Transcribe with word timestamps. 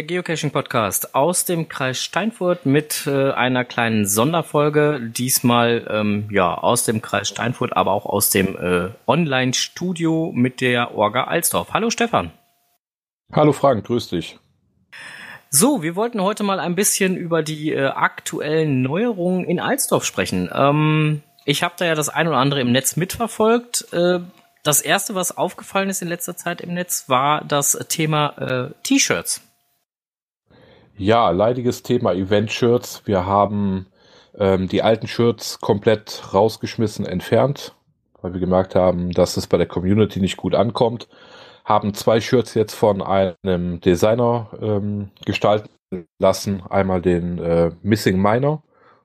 Der 0.00 0.06
Geocaching-Podcast 0.06 1.14
aus 1.14 1.44
dem 1.44 1.68
Kreis 1.68 2.02
Steinfurt 2.02 2.64
mit 2.64 3.06
äh, 3.06 3.32
einer 3.32 3.66
kleinen 3.66 4.06
Sonderfolge. 4.06 4.98
Diesmal 4.98 5.86
ähm, 5.90 6.26
ja 6.30 6.54
aus 6.54 6.86
dem 6.86 7.02
Kreis 7.02 7.28
Steinfurt, 7.28 7.76
aber 7.76 7.92
auch 7.92 8.06
aus 8.06 8.30
dem 8.30 8.56
äh, 8.56 8.88
Online-Studio 9.06 10.32
mit 10.34 10.62
der 10.62 10.94
Orga 10.94 11.24
Alsdorf. 11.24 11.74
Hallo 11.74 11.90
Stefan. 11.90 12.30
Hallo 13.30 13.52
Frank, 13.52 13.84
grüß 13.84 14.08
dich. 14.08 14.38
So, 15.50 15.82
wir 15.82 15.96
wollten 15.96 16.22
heute 16.22 16.44
mal 16.44 16.60
ein 16.60 16.76
bisschen 16.76 17.14
über 17.18 17.42
die 17.42 17.74
äh, 17.74 17.88
aktuellen 17.88 18.80
Neuerungen 18.80 19.44
in 19.44 19.60
Alsdorf 19.60 20.06
sprechen. 20.06 20.48
Ähm, 20.50 21.20
ich 21.44 21.62
habe 21.62 21.74
da 21.76 21.84
ja 21.84 21.94
das 21.94 22.08
ein 22.08 22.26
oder 22.26 22.38
andere 22.38 22.62
im 22.62 22.72
Netz 22.72 22.96
mitverfolgt. 22.96 23.92
Äh, 23.92 24.20
das 24.62 24.80
erste, 24.80 25.14
was 25.14 25.36
aufgefallen 25.36 25.90
ist 25.90 26.00
in 26.00 26.08
letzter 26.08 26.38
Zeit 26.38 26.62
im 26.62 26.72
Netz, 26.72 27.10
war 27.10 27.44
das 27.44 27.72
Thema 27.90 28.70
äh, 28.70 28.70
T-Shirts. 28.82 29.42
Ja, 31.00 31.30
leidiges 31.30 31.82
Thema 31.82 32.12
Event-Shirts. 32.12 33.06
Wir 33.06 33.24
haben 33.24 33.86
ähm, 34.38 34.68
die 34.68 34.82
alten 34.82 35.06
Shirts 35.06 35.58
komplett 35.58 36.34
rausgeschmissen, 36.34 37.06
entfernt, 37.06 37.74
weil 38.20 38.34
wir 38.34 38.40
gemerkt 38.40 38.74
haben, 38.74 39.10
dass 39.10 39.38
es 39.38 39.46
bei 39.46 39.56
der 39.56 39.66
Community 39.66 40.20
nicht 40.20 40.36
gut 40.36 40.54
ankommt. 40.54 41.08
Haben 41.64 41.94
zwei 41.94 42.20
Shirts 42.20 42.52
jetzt 42.52 42.74
von 42.74 43.00
einem 43.00 43.80
Designer 43.80 44.50
ähm, 44.60 45.10
gestalten 45.24 45.70
lassen. 46.18 46.64
Einmal 46.68 47.00
den 47.00 47.38
äh, 47.38 47.70
Missing 47.80 48.20
Miner 48.20 48.62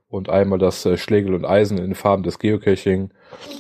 und 0.10 0.28
einmal 0.28 0.60
das 0.60 0.86
äh, 0.86 0.98
Schlegel 0.98 1.34
und 1.34 1.46
Eisen 1.46 1.78
in 1.78 1.96
Farben 1.96 2.24
des 2.24 2.40
Geocaching 2.40 3.12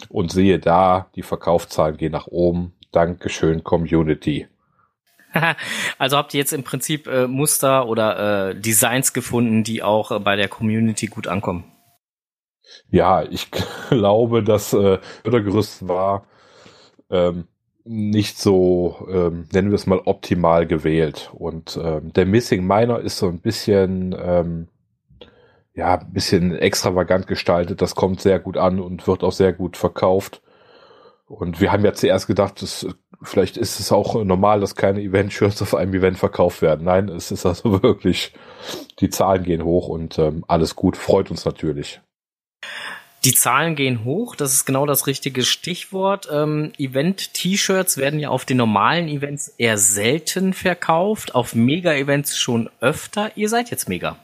und 0.09 0.33
sehe 0.33 0.59
da, 0.59 1.07
die 1.15 1.23
Verkaufszahlen 1.23 1.95
gehen 1.95 2.11
nach 2.11 2.27
oben. 2.27 2.73
Dankeschön, 2.91 3.63
Community. 3.63 4.49
also 5.97 6.17
habt 6.17 6.33
ihr 6.33 6.39
jetzt 6.39 6.53
im 6.53 6.63
Prinzip 6.63 7.07
äh, 7.07 7.27
Muster 7.27 7.87
oder 7.87 8.49
äh, 8.49 8.55
Designs 8.55 9.13
gefunden, 9.13 9.63
die 9.63 9.83
auch 9.83 10.11
äh, 10.11 10.19
bei 10.19 10.35
der 10.35 10.47
Community 10.47 11.07
gut 11.07 11.27
ankommen? 11.27 11.65
Ja, 12.89 13.23
ich 13.23 13.49
glaube, 13.89 14.43
das 14.43 14.73
äh, 14.73 14.99
Fördergerüst 15.23 15.87
war 15.87 16.25
ähm, 17.09 17.47
nicht 17.83 18.39
so, 18.39 19.07
ähm, 19.11 19.47
nennen 19.53 19.69
wir 19.69 19.75
es 19.75 19.85
mal, 19.85 20.01
optimal 20.05 20.65
gewählt. 20.65 21.31
Und 21.33 21.79
ähm, 21.81 22.11
der 22.13 22.25
Missing 22.25 22.65
Miner 22.65 22.99
ist 22.99 23.17
so 23.17 23.27
ein 23.27 23.39
bisschen 23.39 24.15
ähm, 24.19 24.67
ja, 25.75 25.97
bisschen 25.97 26.55
extravagant 26.55 27.27
gestaltet. 27.27 27.81
Das 27.81 27.95
kommt 27.95 28.21
sehr 28.21 28.39
gut 28.39 28.57
an 28.57 28.79
und 28.79 29.07
wird 29.07 29.23
auch 29.23 29.33
sehr 29.33 29.53
gut 29.53 29.77
verkauft. 29.77 30.41
Und 31.27 31.59
wir 31.59 31.71
haben 31.71 31.83
ja 31.83 31.93
zuerst 31.93 32.27
gedacht, 32.27 32.61
dass, 32.61 32.85
vielleicht 33.21 33.57
ist 33.57 33.79
es 33.79 33.91
auch 33.91 34.23
normal, 34.23 34.59
dass 34.59 34.75
keine 34.75 35.01
Event-Shirts 35.01 35.61
auf 35.61 35.73
einem 35.73 35.93
Event 35.93 36.19
verkauft 36.19 36.61
werden. 36.61 36.85
Nein, 36.85 37.09
es 37.09 37.31
ist 37.31 37.45
also 37.45 37.81
wirklich, 37.83 38.33
die 38.99 39.09
Zahlen 39.09 39.43
gehen 39.43 39.63
hoch 39.63 39.87
und 39.87 40.19
ähm, 40.19 40.45
alles 40.47 40.75
gut, 40.75 40.97
freut 40.97 41.31
uns 41.31 41.45
natürlich. 41.45 41.99
Die 43.23 43.33
Zahlen 43.33 43.75
gehen 43.75 44.03
hoch, 44.03 44.35
das 44.35 44.53
ist 44.53 44.65
genau 44.65 44.85
das 44.85 45.07
richtige 45.07 45.43
Stichwort. 45.43 46.29
Ähm, 46.31 46.73
Event-T-Shirts 46.77 47.97
werden 47.97 48.19
ja 48.19 48.29
auf 48.29 48.45
den 48.45 48.57
normalen 48.57 49.07
Events 49.07 49.47
eher 49.57 49.79
selten 49.79 50.53
verkauft, 50.53 51.33
auf 51.33 51.55
Mega-Events 51.55 52.37
schon 52.37 52.69
öfter. 52.81 53.31
Ihr 53.35 53.49
seid 53.49 53.71
jetzt 53.71 53.89
Mega. 53.89 54.17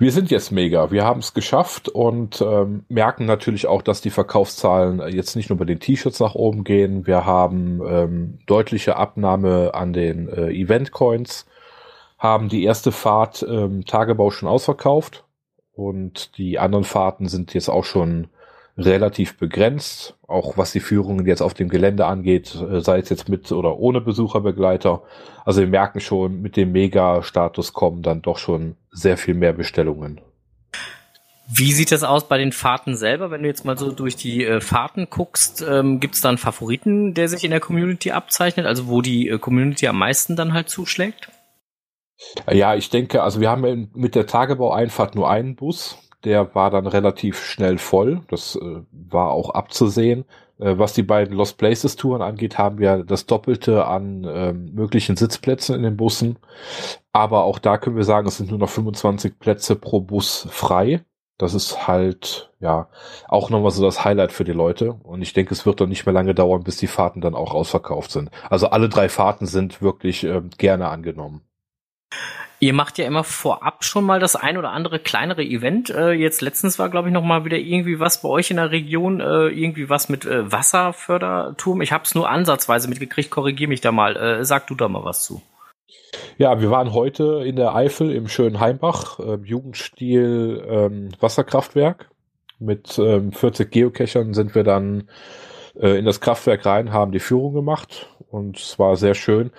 Wir 0.00 0.12
sind 0.12 0.30
jetzt 0.30 0.52
mega. 0.52 0.92
Wir 0.92 1.04
haben 1.04 1.18
es 1.18 1.34
geschafft 1.34 1.88
und 1.88 2.40
ähm, 2.40 2.84
merken 2.88 3.26
natürlich 3.26 3.66
auch, 3.66 3.82
dass 3.82 4.00
die 4.00 4.10
Verkaufszahlen 4.10 5.02
jetzt 5.08 5.34
nicht 5.34 5.50
nur 5.50 5.58
bei 5.58 5.64
den 5.64 5.80
T-Shirts 5.80 6.20
nach 6.20 6.36
oben 6.36 6.62
gehen. 6.62 7.08
Wir 7.08 7.26
haben 7.26 7.80
ähm, 7.84 8.38
deutliche 8.46 8.96
Abnahme 8.96 9.74
an 9.74 9.92
den 9.92 10.28
äh, 10.28 10.50
Event-Coins, 10.50 11.46
haben 12.16 12.48
die 12.48 12.62
erste 12.62 12.92
Fahrt 12.92 13.44
ähm, 13.48 13.84
Tagebau 13.86 14.30
schon 14.30 14.48
ausverkauft 14.48 15.24
und 15.72 16.38
die 16.38 16.60
anderen 16.60 16.84
Fahrten 16.84 17.26
sind 17.26 17.52
jetzt 17.52 17.68
auch 17.68 17.84
schon 17.84 18.28
relativ 18.78 19.36
begrenzt, 19.36 20.16
auch 20.26 20.56
was 20.56 20.72
die 20.72 20.80
Führungen 20.80 21.26
jetzt 21.26 21.42
auf 21.42 21.52
dem 21.52 21.68
Gelände 21.68 22.06
angeht, 22.06 22.54
äh, 22.54 22.80
sei 22.80 23.00
es 23.00 23.08
jetzt 23.08 23.28
mit 23.28 23.50
oder 23.50 23.76
ohne 23.78 24.00
Besucherbegleiter. 24.00 25.02
Also 25.44 25.60
wir 25.60 25.68
merken 25.68 26.00
schon, 26.00 26.40
mit 26.40 26.56
dem 26.56 26.72
Mega-Status 26.72 27.72
kommen 27.72 28.02
dann 28.02 28.22
doch 28.22 28.38
schon 28.38 28.76
sehr 28.92 29.16
viel 29.16 29.34
mehr 29.34 29.52
Bestellungen. 29.52 30.20
Wie 31.50 31.72
sieht 31.72 31.92
das 31.92 32.04
aus 32.04 32.28
bei 32.28 32.38
den 32.38 32.52
Fahrten 32.52 32.94
selber? 32.94 33.30
Wenn 33.30 33.42
du 33.42 33.48
jetzt 33.48 33.64
mal 33.64 33.78
so 33.78 33.90
durch 33.90 34.16
die 34.16 34.44
äh, 34.44 34.60
Fahrten 34.60 35.08
guckst, 35.10 35.64
ähm, 35.68 35.98
gibt 35.98 36.14
es 36.14 36.20
da 36.20 36.28
einen 36.28 36.38
Favoriten, 36.38 37.14
der 37.14 37.28
sich 37.28 37.42
in 37.42 37.50
der 37.50 37.60
Community 37.60 38.12
abzeichnet, 38.12 38.66
also 38.66 38.86
wo 38.86 39.00
die 39.00 39.28
äh, 39.28 39.38
Community 39.38 39.88
am 39.88 39.98
meisten 39.98 40.36
dann 40.36 40.52
halt 40.52 40.68
zuschlägt? 40.68 41.30
Ja, 42.50 42.74
ich 42.74 42.90
denke, 42.90 43.22
also 43.22 43.40
wir 43.40 43.48
haben 43.48 43.90
mit 43.94 44.14
der 44.14 44.26
Tagebau-Einfahrt 44.26 45.14
nur 45.14 45.30
einen 45.30 45.56
Bus 45.56 45.96
der 46.24 46.54
war 46.54 46.70
dann 46.70 46.86
relativ 46.86 47.44
schnell 47.44 47.78
voll. 47.78 48.22
Das 48.28 48.56
äh, 48.56 48.82
war 48.90 49.30
auch 49.30 49.50
abzusehen. 49.50 50.24
Äh, 50.58 50.78
was 50.78 50.92
die 50.92 51.02
beiden 51.02 51.36
Lost 51.36 51.58
Places 51.58 51.96
Touren 51.96 52.22
angeht, 52.22 52.58
haben 52.58 52.78
wir 52.78 53.04
das 53.04 53.26
Doppelte 53.26 53.86
an 53.86 54.24
äh, 54.24 54.52
möglichen 54.52 55.16
Sitzplätzen 55.16 55.76
in 55.76 55.82
den 55.82 55.96
Bussen. 55.96 56.38
Aber 57.12 57.44
auch 57.44 57.58
da 57.58 57.78
können 57.78 57.96
wir 57.96 58.04
sagen, 58.04 58.28
es 58.28 58.38
sind 58.38 58.50
nur 58.50 58.58
noch 58.58 58.68
25 58.70 59.38
Plätze 59.38 59.76
pro 59.76 60.00
Bus 60.00 60.46
frei. 60.50 61.04
Das 61.38 61.54
ist 61.54 61.86
halt, 61.86 62.52
ja, 62.58 62.88
auch 63.28 63.48
nochmal 63.50 63.70
so 63.70 63.84
das 63.84 64.04
Highlight 64.04 64.32
für 64.32 64.42
die 64.44 64.52
Leute. 64.52 64.94
Und 65.04 65.22
ich 65.22 65.32
denke, 65.32 65.54
es 65.54 65.66
wird 65.66 65.80
doch 65.80 65.86
nicht 65.86 66.04
mehr 66.04 66.12
lange 66.12 66.34
dauern, 66.34 66.64
bis 66.64 66.78
die 66.78 66.88
Fahrten 66.88 67.20
dann 67.20 67.36
auch 67.36 67.54
ausverkauft 67.54 68.10
sind. 68.10 68.30
Also 68.50 68.68
alle 68.70 68.88
drei 68.88 69.08
Fahrten 69.08 69.46
sind 69.46 69.80
wirklich 69.80 70.24
äh, 70.24 70.42
gerne 70.58 70.88
angenommen. 70.88 71.47
Ihr 72.60 72.72
macht 72.72 72.98
ja 72.98 73.06
immer 73.06 73.22
vorab 73.22 73.84
schon 73.84 74.04
mal 74.04 74.18
das 74.18 74.34
ein 74.34 74.58
oder 74.58 74.70
andere 74.70 74.98
kleinere 74.98 75.44
Event. 75.44 75.90
Äh, 75.90 76.12
jetzt 76.12 76.42
letztens 76.42 76.78
war, 76.78 76.88
glaube 76.88 77.08
ich, 77.08 77.14
noch 77.14 77.22
mal 77.22 77.44
wieder 77.44 77.56
irgendwie 77.56 78.00
was 78.00 78.22
bei 78.22 78.28
euch 78.28 78.50
in 78.50 78.56
der 78.56 78.72
Region, 78.72 79.20
äh, 79.20 79.46
irgendwie 79.46 79.88
was 79.88 80.08
mit 80.08 80.24
äh, 80.24 80.50
Wasserförderturm. 80.50 81.82
Ich 81.82 81.92
habe 81.92 82.02
es 82.02 82.16
nur 82.16 82.28
ansatzweise 82.28 82.88
mitgekriegt. 82.88 83.30
Korrigier 83.30 83.68
mich 83.68 83.80
da 83.80 83.92
mal. 83.92 84.16
Äh, 84.16 84.44
sag 84.44 84.66
du 84.66 84.74
da 84.74 84.88
mal 84.88 85.04
was 85.04 85.22
zu. 85.22 85.40
Ja, 86.36 86.60
wir 86.60 86.70
waren 86.70 86.92
heute 86.92 87.44
in 87.44 87.54
der 87.54 87.76
Eifel 87.76 88.10
im 88.10 88.26
schönen 88.26 88.58
Heimbach, 88.58 89.20
äh, 89.20 89.38
Jugendstil 89.44 90.64
ähm, 90.68 91.10
Wasserkraftwerk. 91.20 92.10
Mit 92.58 92.98
ähm, 92.98 93.30
40 93.30 93.70
Geocachern 93.70 94.34
sind 94.34 94.56
wir 94.56 94.64
dann 94.64 95.08
äh, 95.78 95.96
in 95.96 96.04
das 96.04 96.20
Kraftwerk 96.20 96.66
rein, 96.66 96.92
haben 96.92 97.12
die 97.12 97.20
Führung 97.20 97.54
gemacht 97.54 98.08
und 98.30 98.58
es 98.58 98.78
war 98.78 98.96
sehr 98.96 99.14
schön. 99.14 99.50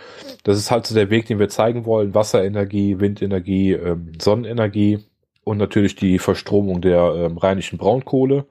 Das 0.43 0.57
ist 0.57 0.71
halt 0.71 0.85
so 0.85 0.95
der 0.95 1.09
Weg, 1.09 1.25
den 1.25 1.39
wir 1.39 1.49
zeigen 1.49 1.85
wollen. 1.85 2.13
Wasserenergie, 2.13 2.99
Windenergie, 2.99 3.73
ähm, 3.73 4.13
Sonnenenergie 4.19 4.99
und 5.43 5.57
natürlich 5.57 5.95
die 5.95 6.19
Verstromung 6.19 6.81
der 6.81 7.13
ähm, 7.15 7.37
rheinischen 7.37 7.77
Braunkohle, 7.77 8.45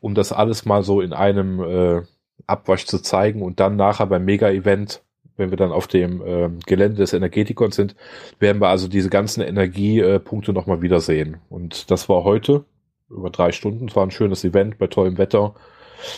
um 0.00 0.14
das 0.14 0.32
alles 0.32 0.64
mal 0.64 0.82
so 0.82 1.00
in 1.00 1.12
einem 1.12 1.60
äh, 1.60 2.02
Abwasch 2.46 2.86
zu 2.86 3.00
zeigen 3.00 3.42
und 3.42 3.60
dann 3.60 3.76
nachher 3.76 4.06
beim 4.06 4.24
Mega-Event, 4.24 5.02
wenn 5.36 5.50
wir 5.50 5.56
dann 5.56 5.72
auf 5.72 5.86
dem 5.86 6.22
äh, 6.22 6.50
Gelände 6.66 6.98
des 6.98 7.12
Energetikons 7.12 7.76
sind, 7.76 7.96
werden 8.38 8.60
wir 8.60 8.68
also 8.68 8.88
diese 8.88 9.10
ganzen 9.10 9.40
Energiepunkte 9.40 10.52
äh, 10.52 10.54
nochmal 10.54 10.82
wiedersehen. 10.82 11.38
Und 11.48 11.90
das 11.90 12.08
war 12.08 12.24
heute 12.24 12.64
über 13.10 13.30
drei 13.30 13.52
Stunden. 13.52 13.88
Es 13.88 13.96
war 13.96 14.04
ein 14.04 14.10
schönes 14.10 14.44
Event 14.44 14.78
bei 14.78 14.86
tollem 14.86 15.18
Wetter, 15.18 15.54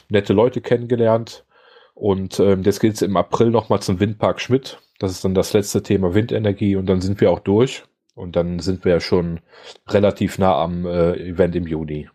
nette 0.09 0.33
Leute 0.33 0.61
kennengelernt 0.61 1.45
und 2.01 2.41
ähm, 2.41 2.63
jetzt 2.63 2.81
geht 2.81 2.95
es 2.95 3.03
im 3.03 3.19
April 3.19 3.51
nochmal 3.51 3.83
zum 3.83 4.01
Windpark 4.01 4.41
Schmidt. 4.41 4.79
Das 4.99 5.11
ist 5.11 5.23
dann 5.23 5.35
das 5.35 5.53
letzte 5.53 5.83
Thema 5.83 6.15
Windenergie 6.15 6.75
und 6.77 6.87
dann 6.87 7.03
sind 7.03 7.21
wir 7.21 7.31
auch 7.31 7.41
durch. 7.41 7.83
Und 8.15 8.37
dann 8.37 8.59
sind 8.59 8.87
wir 8.87 8.93
ja 8.93 9.01
schon 9.01 9.41
relativ 9.87 10.39
nah 10.39 10.55
am 10.55 10.87
äh, 10.87 11.13
Event 11.13 11.57
im 11.57 11.67
Juni. 11.67 12.09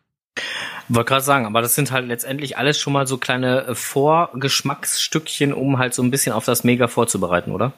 Wollte 0.90 1.10
gerade 1.10 1.24
sagen, 1.24 1.46
aber 1.46 1.62
das 1.62 1.76
sind 1.76 1.92
halt 1.92 2.08
letztendlich 2.08 2.58
alles 2.58 2.80
schon 2.80 2.94
mal 2.94 3.06
so 3.06 3.20
kleine 3.20 3.68
äh, 3.68 3.76
Vorgeschmacksstückchen, 3.76 5.54
um 5.54 5.78
halt 5.78 5.94
so 5.94 6.02
ein 6.02 6.10
bisschen 6.10 6.34
auf 6.34 6.46
das 6.46 6.64
Mega 6.64 6.88
vorzubereiten, 6.88 7.52
oder? 7.52 7.74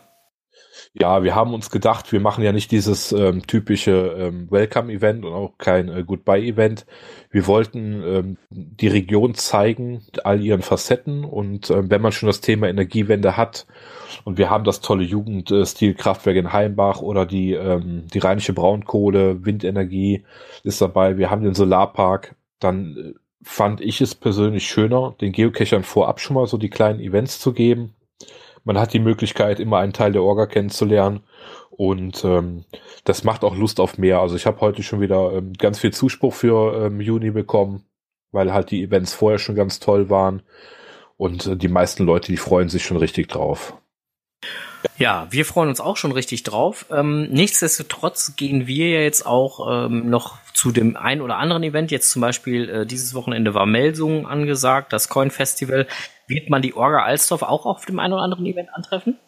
Ja, 0.93 1.23
wir 1.23 1.35
haben 1.35 1.53
uns 1.53 1.69
gedacht, 1.69 2.11
wir 2.11 2.19
machen 2.19 2.43
ja 2.43 2.51
nicht 2.51 2.71
dieses 2.71 3.11
ähm, 3.11 3.45
typische 3.45 4.15
ähm, 4.17 4.49
Welcome-Event 4.49 5.25
und 5.25 5.33
auch 5.33 5.57
kein 5.57 5.89
äh, 5.89 6.03
Goodbye-Event. 6.03 6.85
Wir 7.29 7.45
wollten 7.45 8.03
ähm, 8.03 8.37
die 8.49 8.87
Region 8.87 9.35
zeigen, 9.35 10.01
all 10.23 10.41
ihren 10.41 10.61
Facetten 10.61 11.23
und 11.23 11.69
ähm, 11.69 11.89
wenn 11.91 12.01
man 12.01 12.11
schon 12.11 12.27
das 12.27 12.41
Thema 12.41 12.67
Energiewende 12.67 13.37
hat 13.37 13.67
und 14.23 14.37
wir 14.37 14.49
haben 14.49 14.63
das 14.63 14.81
tolle 14.81 15.03
Jugendstil-Kraftwerk 15.03 16.37
in 16.37 16.53
Heimbach 16.53 17.01
oder 17.01 17.25
die, 17.25 17.53
ähm, 17.53 18.07
die 18.13 18.19
rheinische 18.19 18.53
Braunkohle, 18.53 19.45
Windenergie 19.45 20.23
ist 20.63 20.81
dabei, 20.81 21.17
wir 21.17 21.29
haben 21.29 21.43
den 21.43 21.53
Solarpark, 21.53 22.35
dann 22.59 22.97
äh, 22.97 23.13
fand 23.43 23.81
ich 23.81 24.01
es 24.01 24.15
persönlich 24.15 24.67
schöner, 24.67 25.15
den 25.21 25.31
Geocachern 25.31 25.83
vorab 25.83 26.19
schon 26.19 26.35
mal 26.35 26.47
so 26.47 26.57
die 26.57 26.69
kleinen 26.69 26.99
Events 26.99 27.39
zu 27.39 27.53
geben 27.53 27.93
man 28.67 28.77
hat 28.77 28.91
die 28.91 28.99
Möglichkeit, 28.99 29.61
immer 29.61 29.77
einen 29.77 29.93
Teil 29.93 30.11
der 30.11 30.23
Orga 30.23 30.45
kennenzulernen. 30.45 31.21
Und 31.71 32.23
ähm, 32.25 32.65
das 33.05 33.23
macht 33.23 33.45
auch 33.45 33.55
Lust 33.55 33.79
auf 33.79 33.97
mehr. 33.97 34.19
Also 34.19 34.35
ich 34.35 34.45
habe 34.45 34.59
heute 34.59 34.83
schon 34.83 34.99
wieder 34.99 35.31
ähm, 35.31 35.53
ganz 35.53 35.79
viel 35.79 35.93
Zuspruch 35.93 36.33
für 36.33 36.85
ähm, 36.85 36.99
Juni 36.99 37.31
bekommen, 37.31 37.85
weil 38.31 38.53
halt 38.53 38.69
die 38.71 38.83
Events 38.83 39.13
vorher 39.13 39.39
schon 39.39 39.55
ganz 39.55 39.79
toll 39.79 40.09
waren. 40.09 40.43
Und 41.15 41.47
äh, 41.47 41.55
die 41.55 41.69
meisten 41.69 42.03
Leute, 42.03 42.29
die 42.29 42.37
freuen 42.37 42.67
sich 42.67 42.83
schon 42.83 42.97
richtig 42.97 43.29
drauf. 43.29 43.73
Ja, 44.97 45.27
wir 45.29 45.45
freuen 45.45 45.69
uns 45.69 45.79
auch 45.79 45.95
schon 45.95 46.11
richtig 46.11 46.43
drauf. 46.43 46.87
Ähm, 46.91 47.29
nichtsdestotrotz 47.31 48.35
gehen 48.35 48.67
wir 48.67 48.89
ja 48.89 48.99
jetzt 48.99 49.25
auch 49.25 49.85
ähm, 49.85 50.09
noch 50.09 50.39
zu 50.57 50.71
dem 50.71 50.97
ein 50.97 51.21
oder 51.21 51.37
anderen 51.37 51.61
Event. 51.61 51.91
Jetzt 51.91 52.09
zum 52.09 52.19
Beispiel 52.19 52.67
äh, 52.67 52.85
dieses 52.87 53.13
Wochenende 53.13 53.53
war 53.53 53.67
Melsungen 53.67 54.25
angesagt, 54.25 54.91
das 54.91 55.07
Coin 55.07 55.29
Festival. 55.29 55.85
Wird 56.27 56.49
man 56.49 56.63
die 56.63 56.73
Orga 56.73 57.03
Alsdorf 57.03 57.43
auch 57.43 57.67
auf 57.67 57.85
dem 57.85 57.99
einen 57.99 58.13
oder 58.13 58.23
anderen 58.23 58.47
Event 58.47 58.69
antreffen? 58.73 59.19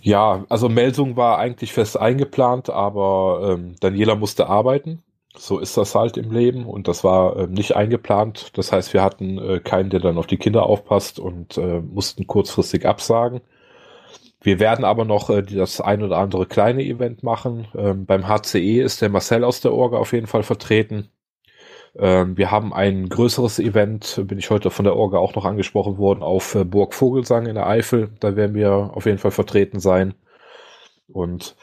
Ja, 0.00 0.44
also 0.48 0.68
Melsung 0.68 1.16
war 1.16 1.38
eigentlich 1.38 1.72
fest 1.72 1.98
eingeplant, 1.98 2.70
aber 2.70 3.56
ähm, 3.58 3.74
Daniela 3.80 4.14
musste 4.14 4.46
arbeiten. 4.46 5.02
So 5.36 5.58
ist 5.58 5.76
das 5.76 5.96
halt 5.96 6.16
im 6.16 6.30
Leben 6.30 6.64
und 6.64 6.86
das 6.86 7.02
war 7.02 7.36
äh, 7.36 7.46
nicht 7.48 7.74
eingeplant. 7.74 8.56
Das 8.56 8.70
heißt, 8.70 8.94
wir 8.94 9.02
hatten 9.02 9.38
äh, 9.38 9.58
keinen, 9.58 9.90
der 9.90 9.98
dann 9.98 10.16
auf 10.16 10.28
die 10.28 10.38
Kinder 10.38 10.62
aufpasst 10.62 11.18
und 11.18 11.58
äh, 11.58 11.80
mussten 11.80 12.28
kurzfristig 12.28 12.86
absagen. 12.86 13.40
Wir 14.40 14.60
werden 14.60 14.84
aber 14.84 15.04
noch 15.04 15.30
äh, 15.30 15.42
das 15.42 15.80
ein 15.80 16.02
oder 16.02 16.18
andere 16.18 16.46
kleine 16.46 16.82
Event 16.82 17.22
machen. 17.22 17.68
Ähm, 17.76 18.06
beim 18.06 18.28
HCE 18.28 18.80
ist 18.82 19.02
der 19.02 19.08
Marcel 19.08 19.44
aus 19.44 19.60
der 19.60 19.72
Orga 19.72 19.98
auf 19.98 20.12
jeden 20.12 20.26
Fall 20.26 20.42
vertreten. 20.42 21.10
Ähm, 21.98 22.36
wir 22.36 22.50
haben 22.50 22.72
ein 22.72 23.08
größeres 23.08 23.58
Event, 23.58 24.22
bin 24.26 24.38
ich 24.38 24.50
heute 24.50 24.70
von 24.70 24.84
der 24.84 24.96
Orga 24.96 25.18
auch 25.18 25.34
noch 25.34 25.44
angesprochen 25.44 25.98
worden, 25.98 26.22
auf 26.22 26.54
äh, 26.54 26.64
Burg 26.64 26.94
Vogelsang 26.94 27.46
in 27.46 27.54
der 27.56 27.66
Eifel. 27.66 28.10
Da 28.20 28.36
werden 28.36 28.54
wir 28.54 28.90
auf 28.94 29.06
jeden 29.06 29.18
Fall 29.18 29.32
vertreten 29.32 29.80
sein. 29.80 30.14
Und 31.08 31.56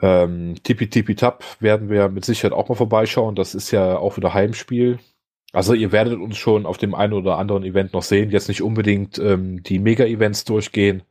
ähm, 0.00 0.54
Tipi 0.62 0.88
Tipi 0.88 1.14
Tap 1.14 1.44
werden 1.60 1.90
wir 1.90 2.08
mit 2.08 2.24
Sicherheit 2.24 2.52
auch 2.56 2.68
mal 2.68 2.74
vorbeischauen. 2.76 3.34
Das 3.34 3.54
ist 3.54 3.70
ja 3.70 3.98
auch 3.98 4.16
wieder 4.16 4.32
Heimspiel. 4.32 4.98
Also 5.52 5.74
ihr 5.74 5.92
werdet 5.92 6.18
uns 6.18 6.38
schon 6.38 6.64
auf 6.64 6.78
dem 6.78 6.94
einen 6.94 7.12
oder 7.12 7.36
anderen 7.36 7.64
Event 7.64 7.92
noch 7.92 8.02
sehen. 8.02 8.30
Jetzt 8.30 8.48
nicht 8.48 8.62
unbedingt 8.62 9.18
ähm, 9.18 9.62
die 9.62 9.78
Mega-Events 9.78 10.44
durchgehen. 10.44 11.02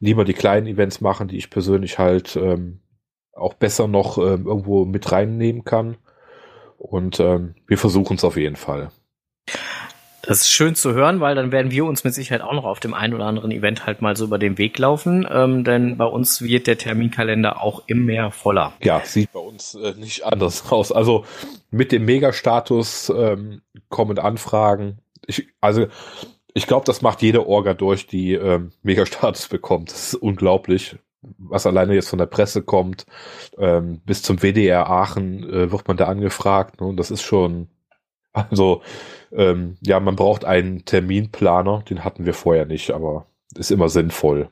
Lieber 0.00 0.24
die 0.24 0.34
kleinen 0.34 0.66
Events 0.66 1.00
machen, 1.00 1.28
die 1.28 1.36
ich 1.36 1.50
persönlich 1.50 1.98
halt 1.98 2.36
ähm, 2.36 2.80
auch 3.32 3.54
besser 3.54 3.86
noch 3.86 4.18
ähm, 4.18 4.46
irgendwo 4.46 4.84
mit 4.84 5.12
reinnehmen 5.12 5.64
kann. 5.64 5.96
Und 6.78 7.20
ähm, 7.20 7.54
wir 7.66 7.78
versuchen 7.78 8.16
es 8.16 8.24
auf 8.24 8.36
jeden 8.36 8.56
Fall. 8.56 8.90
Das 10.22 10.42
ist 10.42 10.50
schön 10.50 10.74
zu 10.74 10.92
hören, 10.92 11.20
weil 11.20 11.34
dann 11.34 11.50
werden 11.50 11.70
wir 11.70 11.84
uns 11.84 12.04
mit 12.04 12.14
Sicherheit 12.14 12.42
auch 12.42 12.52
noch 12.52 12.64
auf 12.64 12.78
dem 12.78 12.94
einen 12.94 13.14
oder 13.14 13.24
anderen 13.24 13.50
Event 13.50 13.86
halt 13.86 14.02
mal 14.02 14.16
so 14.16 14.26
über 14.26 14.38
den 14.38 14.58
Weg 14.58 14.78
laufen, 14.78 15.26
ähm, 15.30 15.64
denn 15.64 15.96
bei 15.96 16.04
uns 16.04 16.42
wird 16.42 16.66
der 16.66 16.76
Terminkalender 16.76 17.62
auch 17.62 17.82
immer 17.86 18.30
voller. 18.30 18.74
Ja, 18.82 19.00
sieht 19.04 19.32
bei 19.32 19.40
uns 19.40 19.74
äh, 19.74 19.94
nicht 19.98 20.24
anders 20.24 20.64
aus. 20.72 20.92
Also 20.92 21.24
mit 21.70 21.90
dem 21.90 22.04
Megastatus 22.04 23.10
ähm, 23.14 23.62
kommen 23.88 24.18
Anfragen. 24.18 24.98
Ich, 25.26 25.48
also 25.60 25.86
ich 26.54 26.66
glaube, 26.66 26.86
das 26.86 27.02
macht 27.02 27.22
jede 27.22 27.46
Orga 27.46 27.74
durch, 27.74 28.06
die 28.06 28.34
ähm, 28.34 28.72
Megastatus 28.82 29.48
bekommt. 29.48 29.90
Das 29.90 30.12
ist 30.12 30.14
unglaublich, 30.14 30.96
was 31.38 31.66
alleine 31.66 31.94
jetzt 31.94 32.08
von 32.08 32.18
der 32.18 32.26
Presse 32.26 32.62
kommt. 32.62 33.06
Ähm, 33.58 34.00
bis 34.04 34.22
zum 34.22 34.38
WDR 34.38 34.88
Aachen 34.88 35.48
äh, 35.48 35.70
wird 35.70 35.86
man 35.86 35.96
da 35.96 36.06
angefragt. 36.06 36.80
Ne? 36.80 36.86
Und 36.86 36.96
das 36.96 37.10
ist 37.10 37.22
schon, 37.22 37.68
also 38.32 38.82
ähm, 39.32 39.76
ja, 39.80 40.00
man 40.00 40.16
braucht 40.16 40.44
einen 40.44 40.84
Terminplaner, 40.84 41.82
den 41.88 42.04
hatten 42.04 42.26
wir 42.26 42.34
vorher 42.34 42.66
nicht, 42.66 42.90
aber 42.90 43.26
ist 43.54 43.70
immer 43.70 43.88
sinnvoll. 43.88 44.48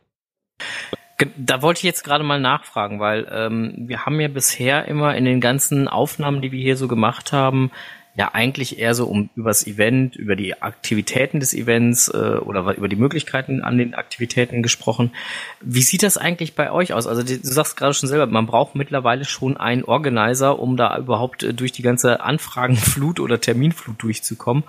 Da 1.37 1.63
wollte 1.63 1.79
ich 1.79 1.85
jetzt 1.85 2.05
gerade 2.05 2.23
mal 2.23 2.41
nachfragen, 2.41 3.01
weil 3.01 3.27
ähm, 3.31 3.75
wir 3.77 4.07
haben 4.07 4.21
ja 4.21 4.29
bisher 4.29 4.87
immer 4.87 5.17
in 5.17 5.25
den 5.25 5.41
ganzen 5.41 5.89
Aufnahmen, 5.89 6.43
die 6.43 6.53
wir 6.53 6.61
hier 6.61 6.77
so 6.77 6.87
gemacht 6.87 7.33
haben, 7.33 7.73
ja 8.15 8.31
eigentlich 8.33 8.79
eher 8.79 8.95
so 8.95 9.07
um 9.07 9.31
übers 9.37 9.67
Event, 9.67 10.17
über 10.17 10.35
die 10.35 10.61
Aktivitäten 10.61 11.41
des 11.41 11.55
Events 11.55 12.09
äh, 12.09 12.39
oder 12.39 12.77
über 12.77 12.89
die 12.89 12.97
Möglichkeiten 12.97 13.63
an 13.63 13.79
den 13.79 13.95
Aktivitäten 13.95 14.63
gesprochen. 14.63 15.13
Wie 15.61 15.83
sieht 15.83 16.03
das 16.03 16.17
eigentlich 16.17 16.55
bei 16.55 16.73
euch 16.73 16.93
aus? 16.93 17.07
Also 17.07 17.23
du 17.23 17.39
sagst 17.43 17.77
gerade 17.77 17.95
schon 17.95 18.09
selber, 18.09 18.27
man 18.27 18.47
braucht 18.47 18.75
mittlerweile 18.75 19.25
schon 19.25 19.57
einen 19.57 19.85
Organizer, 19.85 20.59
um 20.59 20.77
da 20.77 20.99
überhaupt 20.99 21.43
äh, 21.43 21.55
durch 21.55 21.73
die 21.73 21.83
ganze 21.83 22.21
Anfragenflut 22.21 23.21
oder 23.21 23.41
Terminflut 23.41 24.03
durchzukommen. 24.03 24.65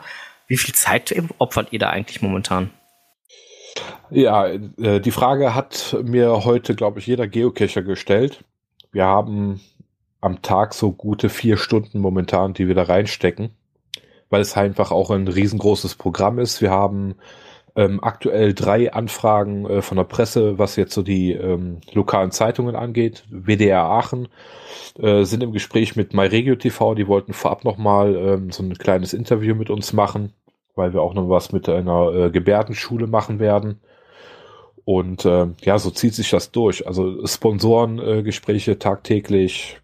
Wie 0.48 0.58
viel 0.58 0.76
Zeit 0.76 1.14
opfert 1.38 1.70
ihr 1.72 1.80
da 1.80 1.90
eigentlich 1.90 2.22
momentan? 2.22 2.70
Ja, 4.10 4.48
äh, 4.48 5.00
die 5.00 5.12
Frage 5.12 5.54
hat 5.54 5.96
mir 6.04 6.44
heute, 6.44 6.76
glaube 6.76 7.00
ich, 7.00 7.08
jeder 7.08 7.28
Geocacher 7.28 7.84
gestellt. 7.84 8.44
Wir 8.92 9.06
haben 9.06 9.62
am 10.21 10.42
Tag 10.42 10.74
so 10.74 10.92
gute 10.92 11.30
vier 11.30 11.57
Stunden 11.57 12.00
momentan, 12.00 12.54
die 12.54 12.68
wir 12.68 12.75
da 12.75 12.83
reinstecken, 12.83 13.51
weil 14.30 14.42
es 14.42 14.57
einfach 14.57 14.92
auch 14.92 15.12
ein 15.12 15.27
riesengroßes 15.27 15.95
Programm 15.95 16.39
ist. 16.39 16.62
Wir 16.62 16.71
haben 16.71 17.16
ähm, 17.75 18.04
aktuell 18.04 18.54
drei 18.54 18.92
Anfragen 18.92 19.66
äh, 19.66 19.81
von 19.81 19.98
der 19.98 20.04
Presse, 20.04 20.60
was 20.60 20.75
jetzt 20.75 20.94
so 20.94 21.01
die 21.01 21.31
ähm, 21.31 21.80
lokalen 21.94 22.31
Zeitungen 22.31 22.75
angeht. 22.75 23.24
WDR 23.30 23.83
Aachen 23.83 24.27
äh, 25.00 25.24
sind 25.24 25.44
im 25.44 25.54
Gespräch 25.54 25.95
mit 25.95 26.13
MyRegio 26.13 26.56
TV. 26.56 26.95
Die 26.95 27.07
wollten 27.07 27.33
vorab 27.33 27.63
nochmal 27.63 28.16
ähm, 28.16 28.51
so 28.51 28.63
ein 28.63 28.77
kleines 28.77 29.13
Interview 29.13 29.56
mit 29.56 29.69
uns 29.69 29.94
machen, 29.94 30.33
weil 30.75 30.94
wir 30.94 31.01
auch 31.01 31.13
noch 31.13 31.30
was 31.30 31.51
mit 31.51 31.69
einer 31.69 32.13
äh, 32.13 32.30
Gebärdenschule 32.31 33.07
machen 33.07 33.39
werden. 33.39 33.80
Und 34.83 35.24
äh, 35.25 35.48
ja, 35.62 35.77
so 35.77 35.92
zieht 35.92 36.16
sich 36.16 36.31
das 36.31 36.51
durch. 36.51 36.88
Also 36.88 37.25
Sponsorengespräche 37.25 38.80
tagtäglich, 38.80 39.80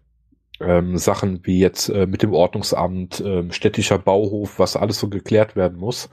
ähm, 0.60 0.98
Sachen 0.98 1.40
wie 1.44 1.58
jetzt 1.58 1.88
äh, 1.88 2.06
mit 2.06 2.22
dem 2.22 2.32
Ordnungsamt, 2.32 3.20
äh, 3.20 3.52
städtischer 3.52 3.98
Bauhof, 3.98 4.58
was 4.58 4.76
alles 4.76 4.98
so 4.98 5.08
geklärt 5.08 5.56
werden 5.56 5.78
muss. 5.78 6.08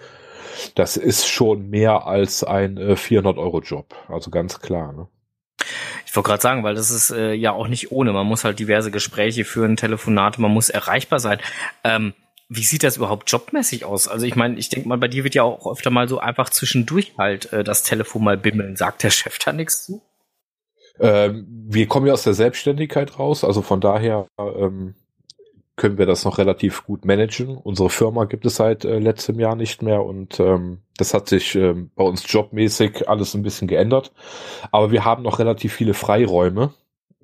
Das 0.76 0.98
ist 0.98 1.28
schon 1.28 1.70
mehr 1.70 2.06
als 2.06 2.44
ein 2.44 2.78
äh, 2.78 2.94
400-Euro-Job. 2.94 3.96
Also 4.08 4.30
ganz 4.32 4.60
klar. 4.60 4.94
Ne? 4.94 5.08
Ich 6.06 6.16
wollte 6.16 6.28
gerade 6.28 6.42
sagen, 6.42 6.64
weil 6.64 6.76
das 6.76 6.92
ist 6.92 7.12
äh, 7.12 7.34
ja 7.34 7.54
auch 7.54 7.68
nicht 7.68 7.92
ohne. 7.92 8.14
Man 8.14 8.28
muss 8.28 8.44
halt 8.44 8.60
diverse 8.60 8.92
Gespräche 8.92 9.46
führen, 9.46 9.78
Telefonate, 9.78 10.42
man 10.42 10.52
muss 10.52 10.70
erreichbar 10.70 11.20
sein. 11.20 11.40
Ähm, 11.84 12.14
wie 12.50 12.64
sieht 12.64 12.84
das 12.84 12.98
überhaupt 12.98 13.32
jobmäßig 13.32 13.86
aus? 13.86 14.08
Also 14.08 14.26
ich 14.26 14.36
meine, 14.36 14.58
ich 14.60 14.70
denke 14.70 14.88
mal, 14.88 14.98
bei 14.98 15.08
dir 15.08 15.24
wird 15.24 15.34
ja 15.34 15.44
auch 15.44 15.72
öfter 15.72 15.90
mal 15.90 16.08
so 16.08 16.20
einfach 16.20 16.50
zwischendurch 16.50 17.14
halt 17.18 17.52
äh, 17.52 17.64
das 17.64 17.84
Telefon 17.84 18.24
mal 18.24 18.38
bimmeln. 18.38 18.76
Sagt 18.76 19.04
der 19.04 19.10
Chef 19.10 19.40
da 19.40 19.54
nichts 19.54 19.86
zu? 19.86 20.02
Ähm, 21.00 21.46
wir 21.68 21.88
kommen 21.88 22.08
ja 22.08 22.14
aus 22.14 22.24
der 22.24 22.34
Selbstständigkeit 22.34 23.20
raus, 23.20 23.44
also 23.44 23.62
von 23.62 23.82
daher 23.82 24.28
ähm, 24.38 24.96
können 25.76 25.98
wir 25.98 26.06
das 26.06 26.24
noch 26.24 26.38
relativ 26.38 26.86
gut 26.86 27.04
managen. 27.06 27.58
Unsere 27.58 27.90
Firma 27.90 28.26
gibt 28.26 28.46
es 28.46 28.58
seit 28.58 28.86
äh, 28.86 29.00
letztem 29.00 29.40
Jahr 29.40 29.56
nicht 29.56 29.82
mehr 29.82 30.04
und 30.04 30.40
ähm, 30.40 30.80
das 30.98 31.14
hat 31.14 31.28
sich 31.28 31.56
ähm, 31.56 31.90
bei 31.96 32.04
uns 32.04 32.32
jobmäßig 32.32 33.10
alles 33.10 33.34
ein 33.34 33.42
bisschen 33.42 33.68
geändert. 33.68 34.12
Aber 34.72 34.92
wir 34.92 35.04
haben 35.04 35.24
noch 35.24 35.40
relativ 35.40 35.74
viele 35.74 35.96
Freiräume. 35.96 36.74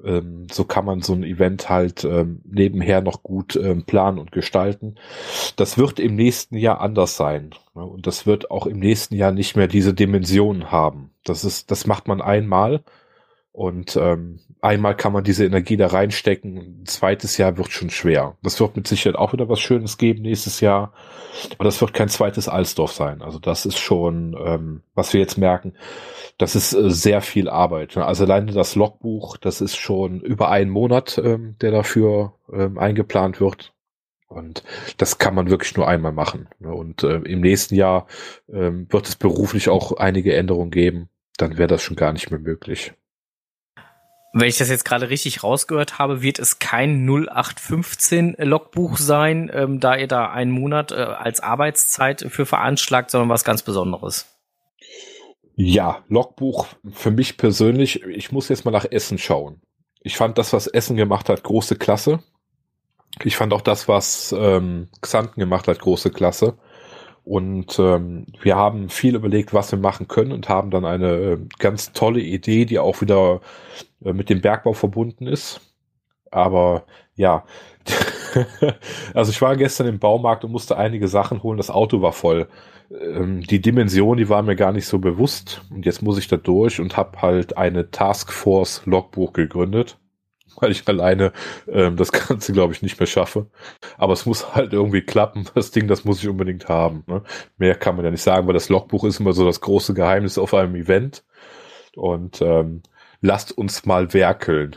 Ähm, 0.03 0.47
so 0.51 0.63
kann 0.63 0.85
man 0.85 1.01
so 1.01 1.13
ein 1.13 1.23
Event 1.23 1.69
halt 1.69 2.03
ähm, 2.05 2.41
nebenher 2.43 3.01
noch 3.01 3.21
gut 3.21 3.55
ähm, 3.55 3.83
planen 3.83 4.17
und 4.17 4.31
gestalten. 4.31 4.95
Das 5.55 5.77
wird 5.77 5.99
im 5.99 6.15
nächsten 6.15 6.57
Jahr 6.57 6.81
anders 6.81 7.17
sein. 7.17 7.51
Ne? 7.75 7.85
Und 7.85 8.07
das 8.07 8.25
wird 8.25 8.49
auch 8.49 8.65
im 8.65 8.79
nächsten 8.79 9.15
Jahr 9.15 9.31
nicht 9.31 9.55
mehr 9.57 9.67
diese 9.67 9.93
Dimensionen 9.93 10.71
haben. 10.71 11.11
Das 11.23 11.43
ist, 11.43 11.69
das 11.69 11.85
macht 11.85 12.07
man 12.07 12.21
einmal 12.21 12.83
und 13.59 13.97
ähm, 13.97 14.39
einmal 14.61 14.95
kann 14.95 15.11
man 15.11 15.25
diese 15.25 15.43
Energie 15.43 15.75
da 15.75 15.87
reinstecken, 15.87 16.55
ein 16.55 16.85
zweites 16.85 17.35
Jahr 17.35 17.57
wird 17.57 17.73
schon 17.73 17.89
schwer. 17.89 18.37
Das 18.41 18.57
wird 18.61 18.77
mit 18.77 18.87
Sicherheit 18.87 19.17
auch 19.17 19.33
wieder 19.33 19.49
was 19.49 19.59
Schönes 19.59 19.97
geben 19.97 20.21
nächstes 20.21 20.61
Jahr. 20.61 20.93
Aber 21.55 21.65
das 21.65 21.81
wird 21.81 21.93
kein 21.93 22.07
zweites 22.07 22.47
Alsdorf 22.47 22.93
sein. 22.93 23.21
Also 23.21 23.37
das 23.37 23.65
ist 23.65 23.77
schon, 23.77 24.33
ähm, 24.41 24.83
was 24.95 25.11
wir 25.11 25.19
jetzt 25.19 25.37
merken, 25.37 25.73
das 26.37 26.55
ist 26.55 26.71
äh, 26.71 26.89
sehr 26.89 27.19
viel 27.19 27.49
Arbeit. 27.49 27.97
Also 27.97 28.23
alleine 28.23 28.53
das 28.53 28.75
Logbuch, 28.75 29.35
das 29.35 29.59
ist 29.59 29.75
schon 29.75 30.21
über 30.21 30.49
einen 30.49 30.71
Monat, 30.71 31.21
ähm, 31.21 31.57
der 31.59 31.71
dafür 31.71 32.35
ähm, 32.53 32.77
eingeplant 32.77 33.41
wird. 33.41 33.73
Und 34.29 34.63
das 34.95 35.17
kann 35.17 35.35
man 35.35 35.49
wirklich 35.49 35.75
nur 35.75 35.85
einmal 35.85 36.13
machen. 36.13 36.47
Und 36.61 37.03
äh, 37.03 37.17
im 37.17 37.41
nächsten 37.41 37.75
Jahr 37.75 38.07
ähm, 38.47 38.87
wird 38.89 39.09
es 39.09 39.17
beruflich 39.17 39.67
auch 39.67 39.97
einige 39.97 40.33
Änderungen 40.33 40.71
geben. 40.71 41.09
Dann 41.35 41.57
wäre 41.57 41.67
das 41.67 41.81
schon 41.81 41.97
gar 41.97 42.13
nicht 42.13 42.31
mehr 42.31 42.39
möglich. 42.39 42.93
Wenn 44.31 44.47
ich 44.47 44.57
das 44.57 44.69
jetzt 44.69 44.85
gerade 44.85 45.09
richtig 45.09 45.43
rausgehört 45.43 45.97
habe, 45.97 46.21
wird 46.21 46.37
es 46.37 46.59
kein 46.59 47.05
0815 47.09 48.35
Logbuch 48.37 48.97
sein, 48.97 49.49
ähm, 49.51 49.79
da 49.79 49.95
ihr 49.95 50.07
da 50.07 50.29
einen 50.29 50.51
Monat 50.51 50.91
äh, 50.91 50.95
als 50.95 51.39
Arbeitszeit 51.39 52.25
für 52.29 52.45
veranschlagt, 52.45 53.09
sondern 53.09 53.29
was 53.29 53.43
ganz 53.43 53.63
Besonderes. 53.63 54.27
Ja, 55.55 56.03
Logbuch 56.07 56.67
für 56.91 57.11
mich 57.11 57.37
persönlich, 57.37 58.03
ich 58.03 58.31
muss 58.31 58.49
jetzt 58.49 58.65
mal 58.65 58.71
nach 58.71 58.85
Essen 58.89 59.17
schauen. 59.17 59.61
Ich 60.01 60.15
fand 60.15 60.37
das, 60.37 60.53
was 60.53 60.67
Essen 60.67 60.95
gemacht 60.95 61.27
hat, 61.27 61.43
große 61.43 61.75
Klasse. 61.75 62.19
Ich 63.23 63.35
fand 63.35 63.51
auch 63.51 63.61
das, 63.61 63.87
was 63.87 64.33
ähm, 64.37 64.89
Xanten 65.01 65.39
gemacht 65.39 65.67
hat, 65.67 65.79
große 65.79 66.11
Klasse. 66.11 66.57
Und 67.29 67.77
ähm, 67.77 68.25
wir 68.41 68.55
haben 68.55 68.89
viel 68.89 69.13
überlegt, 69.13 69.53
was 69.53 69.71
wir 69.71 69.77
machen 69.77 70.07
können 70.07 70.31
und 70.31 70.49
haben 70.49 70.71
dann 70.71 70.83
eine 70.83 71.11
äh, 71.11 71.37
ganz 71.59 71.93
tolle 71.93 72.21
Idee, 72.21 72.65
die 72.65 72.79
auch 72.79 73.01
wieder 73.01 73.41
äh, 74.03 74.13
mit 74.13 74.31
dem 74.31 74.41
Bergbau 74.41 74.73
verbunden 74.73 75.27
ist. 75.27 75.61
Aber 76.31 76.85
ja, 77.13 77.45
also 79.13 79.29
ich 79.29 79.39
war 79.43 79.55
gestern 79.57 79.85
im 79.85 79.99
Baumarkt 79.99 80.43
und 80.43 80.51
musste 80.51 80.75
einige 80.77 81.07
Sachen 81.07 81.43
holen. 81.43 81.57
Das 81.57 81.69
Auto 81.69 82.01
war 82.01 82.13
voll. 82.13 82.47
Ähm, 82.89 83.41
die 83.41 83.61
Dimension, 83.61 84.17
die 84.17 84.29
war 84.29 84.41
mir 84.41 84.55
gar 84.55 84.71
nicht 84.71 84.87
so 84.87 84.97
bewusst. 84.97 85.61
Und 85.69 85.85
jetzt 85.85 86.01
muss 86.01 86.17
ich 86.17 86.27
da 86.29 86.37
durch 86.37 86.79
und 86.81 86.97
habe 86.97 87.21
halt 87.21 87.57
eine 87.57 87.91
Taskforce 87.91 88.81
Logbuch 88.87 89.33
gegründet, 89.33 89.99
weil 90.59 90.71
ich 90.71 90.87
alleine 90.87 91.31
ähm, 91.67 91.95
das 91.95 92.11
Ganze, 92.11 92.53
glaube 92.53 92.73
ich, 92.73 92.81
nicht 92.81 92.99
mehr 92.99 93.07
schaffe. 93.07 93.47
Aber 93.97 94.13
es 94.13 94.25
muss 94.25 94.55
halt 94.55 94.73
irgendwie 94.73 95.01
klappen. 95.01 95.47
Das 95.55 95.71
Ding, 95.71 95.87
das 95.87 96.05
muss 96.05 96.21
ich 96.21 96.29
unbedingt 96.29 96.69
haben. 96.69 97.03
Ne? 97.07 97.23
Mehr 97.57 97.75
kann 97.75 97.95
man 97.95 98.05
ja 98.05 98.11
nicht 98.11 98.21
sagen, 98.21 98.47
weil 98.47 98.53
das 98.53 98.69
Logbuch 98.69 99.03
ist 99.03 99.19
immer 99.19 99.33
so 99.33 99.45
das 99.45 99.61
große 99.61 99.93
Geheimnis 99.93 100.37
auf 100.37 100.53
einem 100.53 100.75
Event. 100.75 101.23
Und 101.95 102.41
ähm, 102.41 102.83
lasst 103.21 103.57
uns 103.57 103.85
mal 103.85 104.13
werkeln. 104.13 104.75